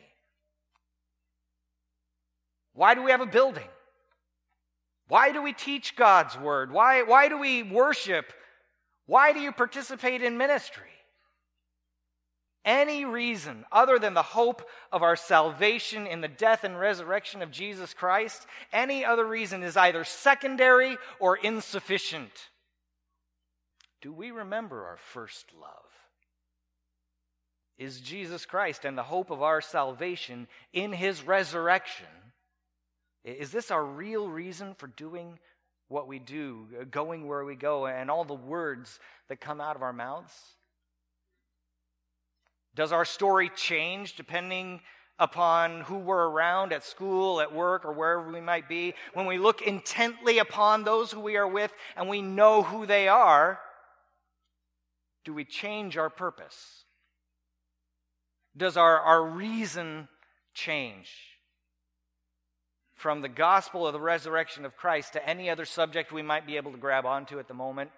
Why 2.74 2.94
do 2.94 3.04
we 3.04 3.12
have 3.12 3.22
a 3.22 3.26
building? 3.26 3.68
Why 5.08 5.32
do 5.32 5.42
we 5.42 5.54
teach 5.54 5.96
God's 5.96 6.38
word? 6.38 6.72
Why, 6.72 7.04
why 7.04 7.30
do 7.30 7.38
we 7.38 7.63
worship? 7.63 8.32
Why 9.06 9.34
do 9.34 9.40
you 9.40 9.52
participate 9.52 10.22
in 10.22 10.38
ministry? 10.38 10.84
Any 12.66 13.06
reason 13.06 13.63
other 13.72 13.98
than 13.98 14.13
the 14.13 14.22
hope 14.22 14.68
of 14.92 15.02
our 15.02 15.16
salvation 15.16 16.06
in 16.06 16.20
the 16.20 16.28
death 16.28 16.66
and 16.66 16.78
resurrection 16.78 17.42
of 17.42 17.50
Jesus 17.50 17.94
Christ, 17.94 18.46
any 18.74 19.06
other 19.06 19.26
reason 19.26 19.63
is 19.63 19.78
either 19.78 20.04
secondary 20.04 20.98
or 21.20 21.38
insufficient. 21.38 22.50
Do 24.02 24.14
we 24.14 24.32
remember 24.32 24.86
our 24.86 24.98
first 24.98 25.52
love? 25.60 25.72
Is 27.78 28.02
Jesus 28.02 28.46
Christ 28.46 28.86
and 28.86 28.98
the 28.98 29.04
hope 29.04 29.30
of 29.30 29.42
our 29.42 29.62
salvation 29.62 30.48
in 30.74 30.94
his 30.94 31.24
resurrection? 31.24 32.08
Is 33.24 33.52
this 33.52 33.72
our 33.72 33.84
real 33.84 34.28
reason 34.28 34.74
for 34.76 34.88
doing 34.88 35.38
what 35.90 36.08
we 36.08 36.20
do, 36.20 36.68
uh, 36.80 36.84
going 36.86 37.28
where 37.28 37.46
we 37.46 37.56
go, 37.56 37.86
and 37.86 38.10
all 38.10 38.26
the 38.26 38.34
words 38.34 39.00
that 39.30 39.40
come 39.40 39.62
out 39.62 39.76
of 39.76 39.84
our 39.84 39.94
mouths? 39.94 40.34
Does 42.76 42.92
our 42.92 43.06
story 43.06 43.50
change 43.56 44.16
depending 44.16 44.82
upon 45.20 45.82
who 45.82 45.98
we're 45.98 46.30
around 46.30 46.74
at 46.74 46.84
school, 46.84 47.42
at 47.42 47.54
work, 47.54 47.86
or 47.86 47.92
wherever 47.92 48.32
we 48.32 48.42
might 48.42 48.70
be? 48.70 48.94
When 49.14 49.26
we 49.26 49.38
look 49.38 49.62
intently 49.62 50.40
upon 50.40 50.84
those 50.84 51.12
who 51.12 51.20
we 51.20 51.38
are 51.38 51.48
with 51.48 51.74
and 51.96 52.08
we 52.08 52.22
know 52.22 52.64
who 52.64 52.86
they 52.86 53.08
are, 53.08 53.60
do 55.28 55.34
we 55.34 55.44
change 55.44 55.98
our 55.98 56.10
purpose? 56.10 56.86
Does 58.56 58.78
our, 58.78 58.98
our 58.98 59.22
reason 59.22 60.08
change? 60.54 61.12
From 62.96 63.20
the 63.20 63.28
gospel 63.28 63.86
of 63.86 63.92
the 63.92 64.00
resurrection 64.00 64.63
of 64.63 64.78
Christ 64.78 65.13
to 65.13 65.30
any 65.30 65.50
other 65.50 65.66
subject 65.66 66.13
we 66.13 66.22
might 66.22 66.48
be 66.48 66.56
able 66.56 66.72
to 66.72 66.78
grab 66.78 67.06
onto 67.06 67.40
at 67.40 67.50
the 67.50 67.54
moment? 67.54 67.92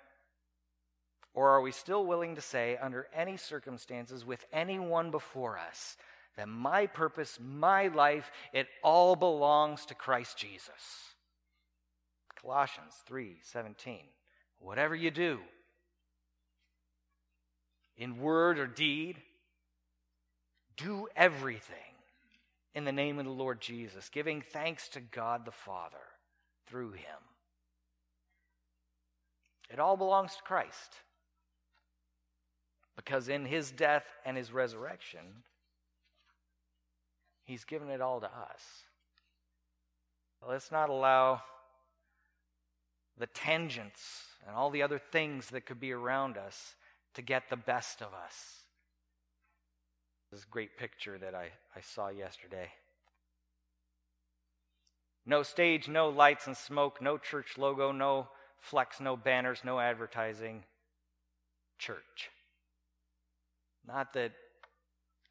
Or 1.36 1.52
are 1.52 1.62
we 1.62 1.72
still 1.72 2.04
willing 2.04 2.34
to 2.34 2.42
say, 2.42 2.78
under 2.82 3.06
any 3.16 3.38
circumstances, 3.38 4.26
with 4.26 4.44
anyone 4.52 5.12
before 5.12 5.60
us, 5.60 5.98
that 6.36 6.50
my 6.50 6.88
purpose, 6.88 7.38
my 7.40 7.90
life, 7.90 8.32
it 8.54 8.66
all 8.84 9.16
belongs 9.16 9.86
to 9.86 9.94
Christ 9.94 10.36
Jesus? 10.36 11.14
Colossians 12.42 12.96
3 13.06 13.38
17. 13.44 14.00
Whatever 14.58 14.96
you 14.96 15.12
do, 15.12 15.38
in 18.00 18.20
word 18.20 18.58
or 18.58 18.66
deed. 18.66 19.18
Do 20.78 21.08
everything 21.16 21.76
in 22.74 22.86
the 22.86 22.92
name 22.92 23.20
of 23.20 23.26
the 23.26 23.32
Lord 23.32 23.60
Jesus, 23.60 24.10
giving 24.10 24.42
thanks 24.42 24.88
to 24.90 25.02
God 25.02 25.46
the 25.46 25.52
Father 25.52 25.98
through 26.66 26.94
him. 26.94 27.20
It 29.70 29.80
all 29.80 29.98
belongs 29.98 30.36
to 30.36 30.42
Christ. 30.42 30.96
Because 32.96 33.30
in 33.30 33.46
his 33.46 33.72
death 33.72 34.06
and 34.26 34.36
his 34.36 34.52
resurrection, 34.52 35.22
he's 37.44 37.64
given 37.64 37.90
it 37.90 38.02
all 38.02 38.20
to 38.22 38.28
us. 38.28 38.64
Let's 40.48 40.72
not 40.72 40.90
allow 40.90 41.42
the 43.18 43.28
tangents 43.28 44.24
and 44.48 44.56
all 44.56 44.70
the 44.70 44.84
other 44.84 44.98
things 44.98 45.50
that 45.50 45.66
could 45.66 45.80
be 45.80 45.92
around 45.92 46.38
us 46.38 46.76
to 47.20 47.24
get 47.24 47.50
the 47.50 47.58
best 47.58 48.02
of 48.02 48.14
us. 48.14 48.64
This 50.32 50.46
great 50.46 50.78
picture 50.78 51.18
that 51.18 51.36
I, 51.36 51.50
I 51.76 51.82
saw 51.82 52.08
yesterday. 52.08 52.70
No 55.26 55.44
stage, 55.44 55.90
no 55.90 56.08
lights 56.08 56.48
and 56.48 56.56
smoke, 56.56 57.02
no 57.02 57.18
church 57.18 57.58
logo, 57.58 57.92
no 57.92 58.30
flex, 58.62 59.02
no 59.02 59.18
banners, 59.18 59.64
no 59.66 59.82
advertising. 59.82 60.64
Church. 61.78 62.30
Not 63.86 64.14
that 64.14 64.32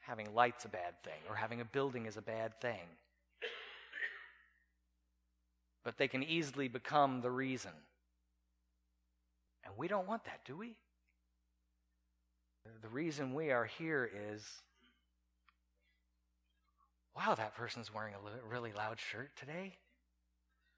having 0.01 0.35
lights 0.35 0.67
a 0.67 0.69
bad 0.69 1.03
thing 1.03 1.23
or 1.27 1.37
having 1.37 1.63
a 1.63 1.65
building 1.65 2.05
is 2.05 2.19
a 2.19 2.23
bad 2.23 2.61
thing. 2.61 2.87
But 5.85 5.97
they 5.97 6.09
can 6.09 6.23
easily 6.23 6.69
become 6.69 7.23
the 7.23 7.31
reason. 7.31 7.73
And 9.65 9.73
we 9.79 9.89
don't 9.89 10.07
want 10.07 10.25
that, 10.25 10.41
do 10.45 10.55
we? 10.55 10.75
The 12.83 12.89
reason 12.89 13.35
we 13.35 13.51
are 13.51 13.65
here 13.65 14.11
is 14.33 14.45
wow, 17.17 17.35
that 17.35 17.57
person's 17.57 17.93
wearing 17.93 18.15
a 18.15 18.49
really 18.49 18.73
loud 18.73 18.99
shirt 19.01 19.31
today. 19.37 19.75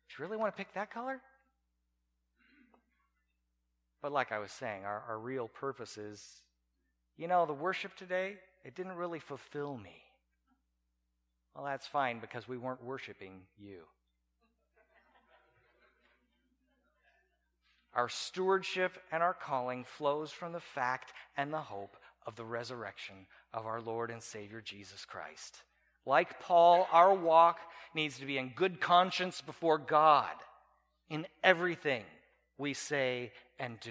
Do 0.09 0.15
you 0.23 0.25
really 0.25 0.39
want 0.39 0.55
to 0.55 0.57
pick 0.57 0.73
that 0.75 0.91
color? 0.91 1.21
But 4.01 4.13
like 4.13 4.33
I 4.33 4.39
was 4.39 4.51
saying, 4.51 4.87
our, 4.87 5.05
our 5.07 5.19
real 5.19 5.49
purpose 5.49 5.99
is 5.99 6.43
you 7.21 7.29
know, 7.29 7.45
the 7.45 7.53
worship 7.53 7.95
today, 7.97 8.37
it 8.65 8.75
didn't 8.75 8.97
really 8.97 9.19
fulfill 9.19 9.77
me. 9.77 10.03
Well, 11.55 11.67
that's 11.67 11.87
fine 11.87 12.19
because 12.19 12.49
we 12.49 12.57
weren't 12.57 12.83
worshiping 12.83 13.43
you. 13.59 13.81
Our 17.95 18.09
stewardship 18.09 18.99
and 19.11 19.23
our 19.23 19.35
calling 19.35 19.85
flows 19.85 20.31
from 20.31 20.53
the 20.53 20.61
fact 20.61 21.13
and 21.37 21.53
the 21.53 21.59
hope 21.59 21.97
of 22.27 22.37
the 22.37 22.45
resurrection 22.45 23.27
of 23.53 23.67
our 23.67 23.81
Lord 23.81 24.11
and 24.11 24.23
Savior 24.23 24.61
Jesus 24.61 25.05
Christ. 25.05 25.63
Like 26.07 26.41
Paul, 26.41 26.89
our 26.93 27.13
walk 27.13 27.59
needs 27.95 28.19
to 28.19 28.27
be 28.27 28.39
in 28.39 28.53
good 28.55 28.81
conscience 28.81 29.41
before 29.41 29.79
God 29.79 30.31
in 31.09 31.27
everything 31.43 32.05
we 32.57 32.75
say 32.75 33.33
and 33.59 33.79
do. 33.81 33.91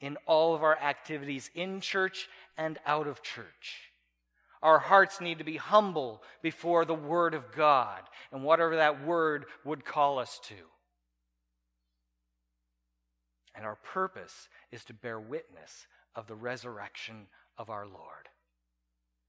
In 0.00 0.16
all 0.26 0.54
of 0.54 0.64
our 0.64 0.76
activities 0.76 1.50
in 1.54 1.80
church 1.80 2.28
and 2.58 2.78
out 2.84 3.06
of 3.06 3.22
church. 3.22 3.92
Our 4.60 4.78
hearts 4.78 5.20
need 5.20 5.38
to 5.38 5.44
be 5.44 5.56
humble 5.56 6.22
before 6.42 6.84
the 6.84 6.94
Word 6.94 7.34
of 7.34 7.52
God 7.52 8.00
and 8.32 8.44
whatever 8.44 8.76
that 8.76 9.04
Word 9.04 9.46
would 9.64 9.84
call 9.84 10.18
us 10.18 10.40
to. 10.44 10.54
And 13.54 13.64
our 13.66 13.76
purpose 13.76 14.48
is 14.70 14.84
to 14.86 14.94
bear 14.94 15.20
witness 15.20 15.86
of 16.14 16.26
the 16.26 16.34
resurrection 16.34 17.26
of 17.58 17.70
our 17.70 17.86
Lord 17.86 18.28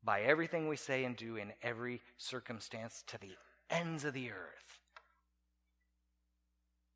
by 0.04 0.22
everything 0.22 0.68
we 0.68 0.76
say 0.76 1.06
and 1.06 1.16
do 1.16 1.38
in 1.38 1.54
every 1.62 2.02
circumstance 2.18 3.04
to 3.08 3.18
the 3.18 3.32
ends 3.70 4.06
of 4.06 4.14
the 4.14 4.32
earth. 4.32 4.80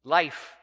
Life, 0.04 0.54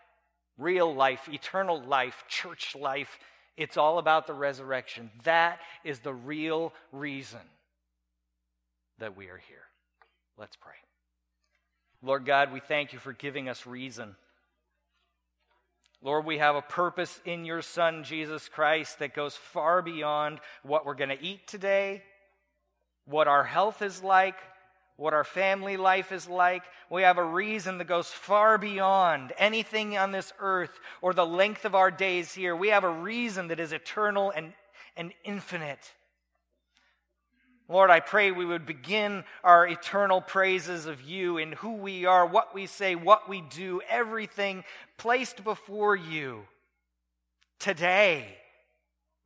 real 0.58 0.94
life, 0.94 1.28
eternal 1.28 1.82
life, 1.82 2.24
church 2.28 2.74
life, 2.74 3.18
it's 3.56 3.76
all 3.76 3.98
about 3.98 4.26
the 4.26 4.34
resurrection. 4.34 5.10
That 5.24 5.60
is 5.84 6.00
the 6.00 6.12
real 6.14 6.72
reason 6.92 7.40
that 8.98 9.16
we 9.16 9.26
are 9.26 9.40
here. 9.48 9.64
Let's 10.36 10.56
pray. 10.56 10.72
Lord 12.02 12.26
God, 12.26 12.52
we 12.52 12.60
thank 12.60 12.92
you 12.92 12.98
for 12.98 13.12
giving 13.12 13.48
us 13.48 13.66
reason. 13.66 14.16
Lord, 16.02 16.26
we 16.26 16.38
have 16.38 16.56
a 16.56 16.62
purpose 16.62 17.20
in 17.24 17.44
your 17.44 17.62
Son, 17.62 18.04
Jesus 18.04 18.48
Christ, 18.48 18.98
that 18.98 19.14
goes 19.14 19.34
far 19.34 19.80
beyond 19.82 20.40
what 20.62 20.84
we're 20.84 20.94
going 20.94 21.16
to 21.16 21.24
eat 21.24 21.46
today, 21.46 22.02
what 23.06 23.28
our 23.28 23.44
health 23.44 23.80
is 23.80 24.02
like, 24.02 24.36
what 24.96 25.14
our 25.14 25.24
family 25.24 25.76
life 25.76 26.12
is 26.12 26.28
like. 26.28 26.62
We 26.90 27.02
have 27.02 27.18
a 27.18 27.24
reason 27.24 27.78
that 27.78 27.86
goes 27.86 28.08
far 28.08 28.58
beyond 28.58 29.32
anything 29.38 29.96
on 29.96 30.12
this 30.12 30.32
earth 30.38 30.78
or 31.02 31.14
the 31.14 31.26
length 31.26 31.64
of 31.64 31.74
our 31.74 31.90
days 31.90 32.32
here. 32.32 32.54
We 32.54 32.68
have 32.68 32.84
a 32.84 32.90
reason 32.90 33.48
that 33.48 33.60
is 33.60 33.72
eternal 33.72 34.30
and, 34.30 34.52
and 34.96 35.12
infinite. 35.24 35.92
Lord, 37.68 37.90
I 37.90 38.00
pray 38.00 38.30
we 38.30 38.44
would 38.44 38.66
begin 38.66 39.24
our 39.42 39.66
eternal 39.66 40.20
praises 40.20 40.84
of 40.84 41.00
you 41.00 41.38
in 41.38 41.52
who 41.52 41.74
we 41.74 42.04
are, 42.04 42.26
what 42.26 42.54
we 42.54 42.66
say, 42.66 42.94
what 42.94 43.28
we 43.28 43.40
do, 43.40 43.80
everything 43.88 44.64
placed 44.98 45.42
before 45.44 45.96
you 45.96 46.42
today. 47.58 48.26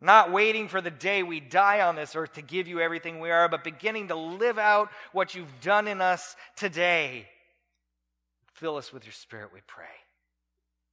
Not 0.01 0.31
waiting 0.31 0.69
for 0.69 0.81
the 0.81 0.93
day 0.93 1.25
we 1.25 1.41
die 1.41 1.81
on 1.81 1.97
this 1.97 2.15
earth 2.15 2.35
to 2.35 2.43
give 2.43 2.69
you 2.69 2.81
everything 2.81 3.19
we 3.19 3.33
are, 3.33 3.49
but 3.49 3.65
beginning 3.65 4.09
to 4.09 4.15
live 4.15 4.57
out 4.57 4.91
what 5.13 5.35
you've 5.35 5.61
done 5.61 5.89
in 5.89 6.01
us 6.01 6.37
today. 6.55 7.27
Fill 8.55 8.77
us 8.77 8.93
with 8.93 9.05
your 9.05 9.13
spirit, 9.13 9.51
we 9.53 9.61
pray. 9.67 9.87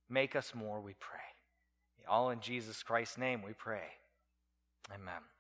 Make 0.10 0.36
us 0.36 0.54
more, 0.56 0.82
we 0.82 0.96
pray. 1.00 1.20
All 2.08 2.32
in 2.32 2.40
Jesus 2.40 2.82
Christ's 2.82 3.20
name 3.20 3.44
we 3.44 3.54
pray. 3.54 3.84
Amen. 4.92 5.35